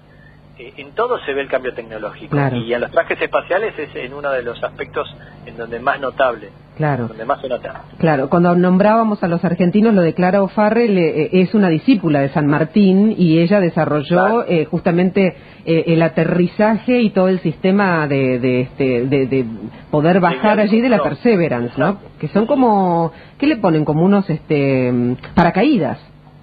en 0.60 0.92
todo 0.92 1.18
se 1.26 1.34
ve 1.34 1.42
el 1.42 1.48
cambio 1.48 1.74
tecnológico. 1.74 2.32
Claro. 2.32 2.58
Y 2.58 2.74
en 2.74 2.82
los 2.82 2.92
trajes 2.92 3.22
espaciales 3.22 3.74
es 3.80 3.96
en 3.96 4.14
uno 4.14 4.30
de 4.32 4.44
los 4.44 4.62
aspectos 4.64 5.08
en 5.46 5.56
donde 5.56 5.80
más 5.80 6.00
notable, 6.02 6.50
Claro. 6.76 7.08
donde 7.08 7.24
más 7.26 7.40
se 7.42 7.48
nota. 7.48 7.84
Claro, 7.98 8.30
cuando 8.30 8.54
nombrábamos 8.56 9.24
a 9.24 9.28
los 9.28 9.44
argentinos, 9.46 9.94
lo 9.94 10.02
de 10.02 10.14
Clara 10.14 10.44
O'Farrell 10.44 10.98
eh, 10.98 11.22
eh, 11.24 11.30
es 11.32 11.54
una 11.56 11.70
discípula 11.70 12.20
de 12.20 12.30
San 12.30 12.48
Martín 12.48 13.16
y 13.18 13.40
ella 13.40 13.60
desarrolló 13.62 14.08
Claro. 14.08 14.46
eh, 14.48 14.66
justamente 14.66 15.36
eh, 15.66 15.84
el 15.88 16.02
aterrizaje 16.02 17.02
y 17.02 17.10
todo 17.12 17.30
el 17.30 17.40
sistema 17.40 18.08
de, 18.08 18.40
de, 18.40 18.62
este, 18.62 19.06
de, 19.06 19.26
de 19.28 19.46
poder 19.92 20.20
bajar 20.20 20.58
De 20.58 20.64
allí 20.64 20.82
de 20.82 20.90
la. 20.90 21.00
Perseverance, 21.02 21.74
¿no? 21.78 22.00
Que 22.20 22.28
son 22.30 22.46
como, 22.46 23.12
¿qué 23.38 23.48
le 23.48 23.58
ponen? 23.58 23.86
Como 23.86 24.04
unos 24.04 24.30
este, 24.30 24.92
mm, 24.92 25.16
paracaídas 25.36 26.00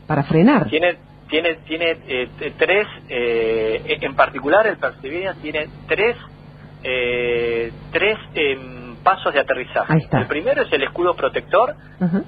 para 0.07 0.23
frenar. 0.23 0.69
Tiene 0.71 0.97
tiene 1.29 1.55
tiene 1.67 1.99
eh, 2.09 2.29
tres 2.59 2.87
eh, 3.09 3.99
en 4.01 4.15
particular 4.15 4.67
el 4.67 4.77
Perseverance 4.79 5.41
tiene 5.41 5.67
tres 5.87 6.17
eh, 6.83 7.73
tres 7.91 8.19
em, 8.35 8.97
pasos 9.03 9.33
de 9.33 9.41
aterrizaje. 9.41 9.93
Ahí 9.93 9.99
está. 10.03 10.19
El 10.21 10.27
primero 10.29 10.63
es 10.63 10.73
el 10.73 10.83
escudo 10.83 11.15
protector. 11.15 11.75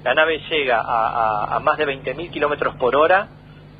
La 0.02 0.14
nave 0.14 0.40
llega 0.50 0.78
a, 0.78 0.80
a- 0.82 1.56
a 1.56 1.60
más 1.60 1.76
de 1.76 1.86
20.000 1.86 2.30
kilómetros 2.30 2.74
por 2.76 2.96
hora 2.96 3.28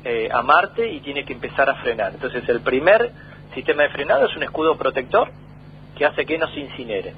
eh, 0.03 0.29
a 0.31 0.41
Marte 0.41 0.87
y 0.87 1.01
tiene 1.01 1.25
que 1.25 1.33
empezar 1.33 1.69
a 1.69 1.75
frenar. 1.75 2.13
Entonces 2.13 2.47
el 2.47 2.61
primer 2.61 3.11
sistema 3.53 3.83
de 3.83 3.89
frenado 3.89 4.27
es 4.27 4.35
un 4.37 4.43
escudo 4.43 4.77
protector 4.77 5.29
que 5.99 6.05
hace 6.05 6.25
que 6.25 6.37
no 6.37 6.47
se 6.47 6.61
incinere 6.61 7.13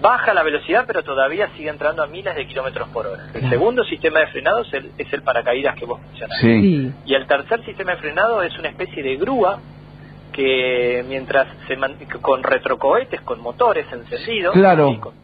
baja 0.00 0.32
la 0.32 0.42
velocidad, 0.44 0.84
pero 0.86 1.02
todavía 1.02 1.48
sigue 1.56 1.68
entrando 1.68 2.02
a 2.02 2.06
miles 2.06 2.34
de 2.36 2.46
kilómetros 2.46 2.88
por 2.90 3.06
hora. 3.08 3.24
El 3.34 3.50
segundo 3.50 3.82
sistema 3.84 4.20
de 4.20 4.28
frenado 4.28 4.60
es 4.60 4.72
el, 4.74 4.92
es 4.96 5.12
el 5.12 5.22
paracaídas 5.22 5.74
que 5.74 5.84
vos 5.86 6.00
mencionaste. 6.00 6.40
Sí. 6.46 6.92
Y 7.04 7.14
el 7.14 7.26
tercer 7.26 7.64
sistema 7.64 7.92
de 7.92 7.98
frenado 7.98 8.42
es 8.44 8.56
una 8.58 8.68
especie 8.68 9.02
de 9.02 9.16
grúa 9.16 9.58
que 10.32 11.04
mientras 11.08 11.48
se 11.66 11.76
man- 11.76 11.96
con 12.22 12.42
retrocohetes, 12.42 13.20
con 13.22 13.40
motores 13.40 13.86
encendidos, 13.92 14.54
Claro. 14.54 14.98
con- 15.00 15.14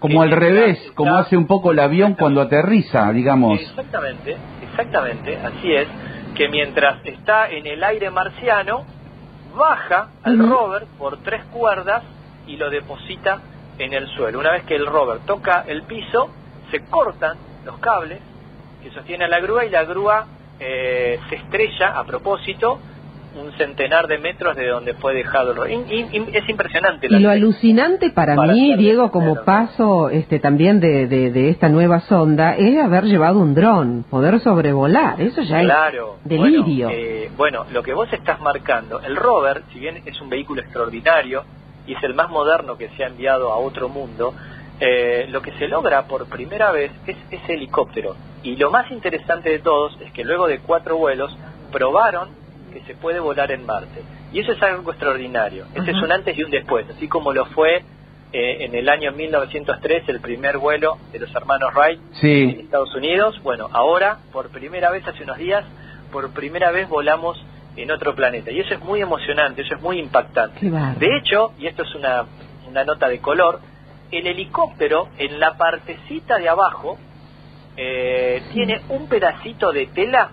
Como 0.00 0.20
al 0.22 0.30
revés, 0.32 0.78
está- 0.80 0.94
como 0.94 1.16
hace 1.16 1.36
un 1.36 1.46
poco 1.46 1.70
el 1.72 1.78
avión 1.78 2.14
cuando 2.14 2.40
aterriza, 2.40 3.12
digamos. 3.12 3.60
Exactamente, 3.60 4.36
exactamente, 4.70 5.36
así 5.36 5.72
es, 5.72 5.86
que 6.34 6.48
mientras 6.48 6.96
está 7.06 7.48
en 7.48 7.66
el 7.66 7.82
aire 7.84 8.10
marciano, 8.10 8.84
baja 9.56 10.08
al 10.24 10.38
rover 10.38 10.84
por 10.98 11.18
tres 11.22 11.44
cuerdas 11.52 12.02
y 12.46 12.56
lo 12.56 12.70
deposita 12.70 13.40
en 13.78 13.92
el 13.92 14.06
suelo. 14.08 14.38
Una 14.38 14.52
vez 14.52 14.64
que 14.64 14.76
el 14.76 14.86
rover 14.86 15.20
toca 15.26 15.64
el 15.66 15.82
piso, 15.82 16.30
se 16.70 16.80
cortan 16.84 17.36
los 17.64 17.78
cables 17.78 18.20
que 18.82 18.90
sostienen 18.90 19.30
la 19.30 19.40
grúa 19.40 19.64
y 19.64 19.70
la 19.70 19.84
grúa 19.84 20.26
eh, 20.60 21.18
se 21.28 21.36
estrella 21.36 21.88
a 21.98 22.04
propósito 22.04 22.78
un 23.36 23.50
centenar 23.58 24.06
de 24.06 24.18
metros 24.18 24.54
de 24.54 24.68
donde 24.68 24.94
fue 24.94 25.12
dejado 25.12 25.50
el 25.50 25.56
ro- 25.56 25.66
in- 25.68 25.90
in- 25.90 26.08
in- 26.12 26.28
es 26.32 26.48
impresionante 26.48 27.08
la 27.08 27.18
Y 27.18 27.20
lo 27.20 27.30
alucinante 27.30 28.10
para, 28.10 28.36
Para 28.36 28.52
mí, 28.52 28.76
Diego, 28.76 29.10
como 29.10 29.42
paso 29.44 30.08
este, 30.10 30.38
también 30.38 30.78
de, 30.78 31.08
de, 31.08 31.32
de 31.32 31.48
esta 31.48 31.68
nueva 31.68 31.98
sonda, 32.02 32.54
es 32.54 32.78
haber 32.78 33.02
llevado 33.06 33.40
un 33.40 33.52
dron, 33.56 34.04
poder 34.08 34.38
sobrevolar. 34.38 35.20
Eso 35.20 35.42
ya 35.42 35.62
Claro. 35.62 36.18
es 36.22 36.28
delirio. 36.28 36.86
Bueno, 36.86 36.92
eh, 37.02 37.30
bueno, 37.36 37.64
lo 37.72 37.82
que 37.82 37.92
vos 37.92 38.06
estás 38.12 38.40
marcando, 38.40 39.00
el 39.00 39.16
rover, 39.16 39.62
si 39.72 39.80
bien 39.80 40.00
es 40.06 40.20
un 40.20 40.28
vehículo 40.28 40.60
extraordinario 40.60 41.42
y 41.86 41.94
es 41.94 42.02
el 42.02 42.14
más 42.14 42.30
moderno 42.30 42.76
que 42.76 42.88
se 42.90 43.04
ha 43.04 43.08
enviado 43.08 43.52
a 43.52 43.56
otro 43.56 43.88
mundo, 43.88 44.34
eh, 44.80 45.26
lo 45.28 45.40
que 45.42 45.52
se 45.52 45.68
logra 45.68 46.06
por 46.06 46.26
primera 46.26 46.72
vez 46.72 46.90
es 47.06 47.16
ese 47.30 47.54
helicóptero. 47.54 48.16
Y 48.42 48.56
lo 48.56 48.70
más 48.70 48.90
interesante 48.90 49.50
de 49.50 49.58
todos 49.60 49.98
es 50.00 50.12
que 50.12 50.24
luego 50.24 50.46
de 50.46 50.58
cuatro 50.58 50.96
vuelos 50.96 51.36
probaron 51.72 52.28
que 52.72 52.80
se 52.82 52.94
puede 52.94 53.20
volar 53.20 53.52
en 53.52 53.64
Marte. 53.64 54.02
Y 54.32 54.40
eso 54.40 54.52
es 54.52 54.62
algo 54.62 54.90
extraordinario. 54.90 55.66
Este 55.74 55.92
es 55.92 55.96
Ajá. 55.96 56.06
un 56.06 56.12
antes 56.12 56.36
y 56.36 56.42
un 56.42 56.50
después, 56.50 56.88
así 56.90 57.06
como 57.06 57.32
lo 57.32 57.46
fue 57.46 57.84
eh, 58.32 58.64
en 58.64 58.74
el 58.74 58.88
año 58.88 59.12
1903 59.12 60.08
el 60.08 60.20
primer 60.20 60.58
vuelo 60.58 60.98
de 61.12 61.20
los 61.20 61.32
hermanos 61.36 61.72
Wright 61.72 62.00
en 62.22 62.60
Estados 62.60 62.92
Unidos. 62.96 63.40
Bueno, 63.44 63.68
ahora, 63.72 64.18
por 64.32 64.48
primera 64.50 64.90
vez, 64.90 65.06
hace 65.06 65.22
unos 65.22 65.38
días, 65.38 65.64
por 66.10 66.30
primera 66.30 66.72
vez 66.72 66.88
volamos 66.88 67.40
en 67.76 67.90
otro 67.90 68.14
planeta. 68.14 68.50
Y 68.50 68.60
eso 68.60 68.74
es 68.74 68.80
muy 68.80 69.00
emocionante, 69.00 69.62
eso 69.62 69.74
es 69.74 69.80
muy 69.80 69.98
impactante. 69.98 70.70
De 70.98 71.16
hecho, 71.16 71.52
y 71.58 71.66
esto 71.66 71.82
es 71.82 71.94
una, 71.94 72.24
una 72.68 72.84
nota 72.84 73.08
de 73.08 73.18
color, 73.20 73.60
el 74.10 74.26
helicóptero 74.26 75.08
en 75.18 75.40
la 75.40 75.56
partecita 75.56 76.38
de 76.38 76.48
abajo 76.48 76.98
eh, 77.76 78.42
tiene 78.52 78.80
un 78.88 79.08
pedacito 79.08 79.72
de 79.72 79.86
tela. 79.86 80.30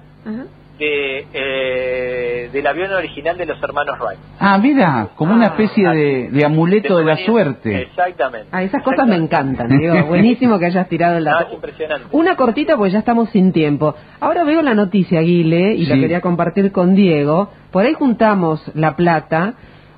De, 0.82 1.28
eh, 1.34 2.50
del 2.52 2.66
avión 2.68 2.92
original 2.92 3.38
de 3.38 3.46
los 3.46 3.62
hermanos 3.62 4.00
Wright. 4.00 4.20
Ah, 4.40 4.58
mira, 4.58 5.10
como 5.16 5.34
una 5.34 5.46
Ah, 5.46 5.50
especie 5.50 5.88
de, 5.88 6.30
de 6.32 6.46
amuleto 6.46 6.98
de 6.98 7.06
la 7.06 7.18
suerte. 7.18 7.84
Exactamente. 7.84 8.48
Ah, 8.52 8.64
esas 8.64 8.82
cosas 8.84 9.06
me 9.08 9.16
encantan, 9.16 9.68
Diego. 9.78 10.06
Buenísimo 10.08 10.58
que 10.58 10.66
hayas 10.66 10.90
tirado 10.90 11.18
el 11.18 11.28
Ah, 11.28 11.32
dato. 11.34 11.48
es 11.50 11.54
impresionante. 11.54 12.08
Una 12.12 12.36
cortita 12.36 12.76
porque 12.78 12.92
ya 12.94 13.00
estamos 13.00 13.30
sin 13.30 13.52
tiempo. 13.54 13.94
Ahora 14.20 14.44
veo 14.44 14.62
la 14.64 14.74
noticia, 14.74 15.22
Guile, 15.22 15.76
y 15.76 15.86
la 15.86 15.96
quería 15.96 16.22
compartir 16.22 16.72
con 16.72 16.96
Diego. 16.96 17.52
Por 17.72 17.86
ahí 17.86 17.94
juntamos 17.94 18.60
la 18.76 18.96
plata 18.96 19.54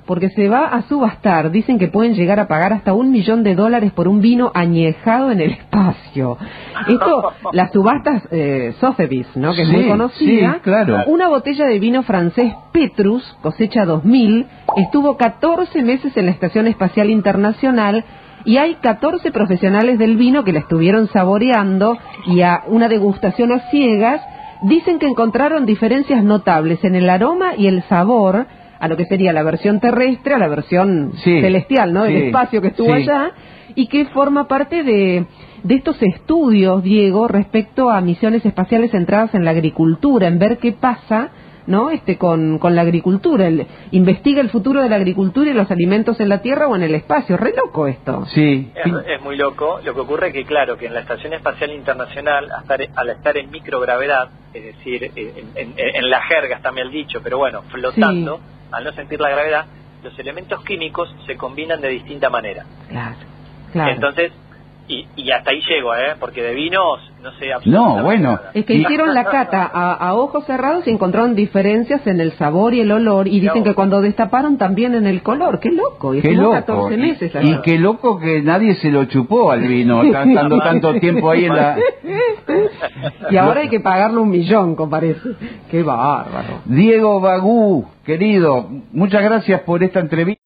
porque 0.06 0.30
se 0.30 0.48
va 0.48 0.66
a 0.66 0.82
subastar. 0.82 1.50
Dicen 1.50 1.78
que 1.78 1.88
pueden 1.88 2.14
llegar 2.14 2.40
a 2.40 2.48
pagar 2.48 2.72
hasta 2.72 2.92
un 2.92 3.10
millón 3.10 3.42
de 3.42 3.54
dólares 3.54 3.92
por 3.92 4.08
un 4.08 4.20
vino 4.20 4.50
añejado 4.54 5.30
en 5.30 5.40
el 5.40 5.52
espacio. 5.52 6.36
Esto, 6.88 7.32
las 7.52 7.72
subastas 7.72 8.22
eh, 8.30 8.74
Sotheby's, 8.80 9.28
¿no? 9.36 9.54
Que 9.54 9.62
es 9.62 9.68
muy 9.68 9.88
conocida. 9.88 10.54
sí, 10.54 10.60
claro. 10.62 11.04
Una 11.06 11.28
botella 11.28 11.66
de 11.66 11.78
vino 11.78 12.02
francés 12.02 12.52
Petrus, 12.72 13.22
cosecha 13.42 13.84
2000, 13.84 14.46
estuvo 14.76 15.16
14 15.16 15.82
meses 15.82 16.16
en 16.16 16.26
la 16.26 16.32
Estación 16.32 16.66
Espacial 16.66 17.10
Internacional 17.10 18.04
y 18.44 18.58
hay 18.58 18.74
14 18.76 19.30
profesionales 19.30 19.98
del 19.98 20.16
vino 20.16 20.44
que 20.44 20.52
la 20.52 20.60
estuvieron 20.60 21.08
saboreando 21.08 21.96
y 22.26 22.42
a 22.42 22.62
una 22.66 22.88
degustación 22.88 23.52
a 23.52 23.70
ciegas 23.70 24.20
dicen 24.62 24.98
que 24.98 25.06
encontraron 25.06 25.66
diferencias 25.66 26.22
notables 26.22 26.82
en 26.84 26.94
el 26.94 27.08
aroma 27.08 27.54
y 27.56 27.66
el 27.66 27.82
sabor 27.84 28.46
a 28.84 28.88
lo 28.88 28.96
que 28.96 29.04
sería 29.06 29.32
la 29.32 29.42
versión 29.42 29.80
terrestre 29.80 30.34
a 30.34 30.38
la 30.38 30.48
versión 30.48 31.12
Sí, 31.24 31.40
celestial, 31.40 31.92
¿no? 31.92 32.04
Del 32.04 32.16
sí, 32.18 32.26
espacio 32.26 32.60
que 32.60 32.68
estuvo 32.68 32.88
sí. 32.94 33.02
allá 33.02 33.32
y 33.74 33.86
que 33.88 34.04
forma 34.06 34.46
parte 34.46 34.82
de, 34.82 35.24
de 35.62 35.74
estos 35.74 36.00
estudios, 36.02 36.82
Diego, 36.82 37.26
respecto 37.28 37.90
a 37.90 38.00
misiones 38.00 38.44
espaciales 38.46 38.90
centradas 38.90 39.34
en 39.34 39.44
la 39.44 39.50
agricultura, 39.52 40.28
en 40.28 40.38
ver 40.38 40.58
qué 40.58 40.72
pasa, 40.72 41.30
¿no? 41.66 41.90
Este 41.90 42.18
con, 42.18 42.58
con 42.58 42.76
la 42.76 42.82
agricultura, 42.82 43.46
el- 43.48 43.66
investiga 43.90 44.42
el 44.42 44.50
futuro 44.50 44.82
de 44.82 44.90
la 44.90 44.96
agricultura 44.96 45.50
y 45.50 45.54
los 45.54 45.70
alimentos 45.70 46.20
en 46.20 46.28
la 46.28 46.42
Tierra 46.42 46.68
o 46.68 46.76
en 46.76 46.82
el 46.82 46.94
espacio, 46.94 47.38
re 47.38 47.54
loco 47.56 47.86
esto. 47.86 48.26
Sí, 48.26 48.70
Es, 48.74 48.92
es 49.16 49.22
muy 49.22 49.36
loco. 49.36 49.80
Lo 49.82 49.94
que 49.94 50.00
ocurre 50.00 50.26
es 50.28 50.34
que, 50.34 50.44
claro, 50.44 50.76
que 50.76 50.86
en 50.86 50.92
la 50.94 51.00
Estación 51.00 51.32
Espacial 51.32 51.70
Internacional, 51.72 52.50
al 52.52 52.60
estar, 52.62 52.80
al 52.96 53.08
estar 53.10 53.36
en 53.38 53.50
microgravedad, 53.50 54.28
es 54.52 54.62
decir, 54.62 55.10
en, 55.16 55.46
en- 55.56 55.74
en 55.78 56.10
la 56.10 56.20
jerga 56.20 56.56
está 56.56 56.70
mal 56.70 56.90
dicho, 56.90 57.20
pero 57.24 57.38
bueno, 57.38 57.62
flotando, 57.70 58.40
al 58.74 58.84
no 58.84 58.92
sentir 58.92 59.20
la 59.20 59.30
gravedad, 59.30 59.66
los 60.02 60.18
elementos 60.18 60.62
químicos 60.64 61.14
se 61.26 61.36
combinan 61.36 61.80
de 61.80 61.88
distinta 61.88 62.28
manera. 62.28 62.64
Claro, 62.88 63.16
claro. 63.72 63.92
Entonces, 63.92 64.32
y, 64.86 65.06
y 65.16 65.30
hasta 65.30 65.50
ahí 65.50 65.60
llego, 65.66 65.94
¿eh? 65.94 66.14
Porque 66.20 66.42
de 66.42 66.54
vinos 66.54 67.00
no 67.22 67.30
sé 67.38 67.46
No, 67.48 67.54
absolutamente 67.54 68.02
bueno. 68.02 68.30
nada. 68.32 68.50
es 68.52 68.66
que 68.66 68.74
hicieron 68.74 69.14
la 69.14 69.24
cata 69.24 69.70
a, 69.72 69.94
a 69.94 70.14
ojos 70.14 70.44
cerrados 70.44 70.86
y 70.86 70.90
encontraron 70.90 71.34
diferencias 71.34 72.06
en 72.06 72.20
el 72.20 72.32
sabor 72.32 72.74
y 72.74 72.80
el 72.80 72.92
olor 72.92 73.26
y 73.26 73.40
dicen 73.40 73.60
No. 73.60 73.64
que 73.64 73.74
cuando 73.74 74.02
destaparon 74.02 74.58
también 74.58 74.94
en 74.94 75.06
el 75.06 75.22
color. 75.22 75.58
Qué 75.58 75.70
loco. 75.70 76.14
Y 76.14 76.20
Qué 76.20 76.28
estuvo 76.32 76.42
loco. 76.52 76.54
14 76.66 76.96
meses 76.98 77.32
y 77.42 77.60
qué 77.62 77.78
loco 77.78 78.18
que 78.18 78.42
nadie 78.42 78.74
se 78.74 78.90
lo 78.90 79.06
chupó 79.06 79.50
al 79.52 79.62
vino, 79.66 80.02
estando 80.04 80.58
tanto 80.58 80.94
tiempo 81.00 81.30
ahí 81.30 81.46
en 81.46 81.56
la... 81.56 81.76
Y 83.30 83.36
ahora 83.36 83.60
hay 83.62 83.68
que 83.68 83.80
pagarle 83.80 84.18
un 84.18 84.28
millón, 84.28 84.74
comparece. 84.76 85.20
Qué 85.70 85.82
bárbaro. 85.82 86.60
Diego 86.66 87.20
Bagú, 87.20 87.86
querido, 88.04 88.68
muchas 88.92 89.22
gracias 89.22 89.62
por 89.62 89.82
esta 89.82 90.00
entrevista. 90.00 90.42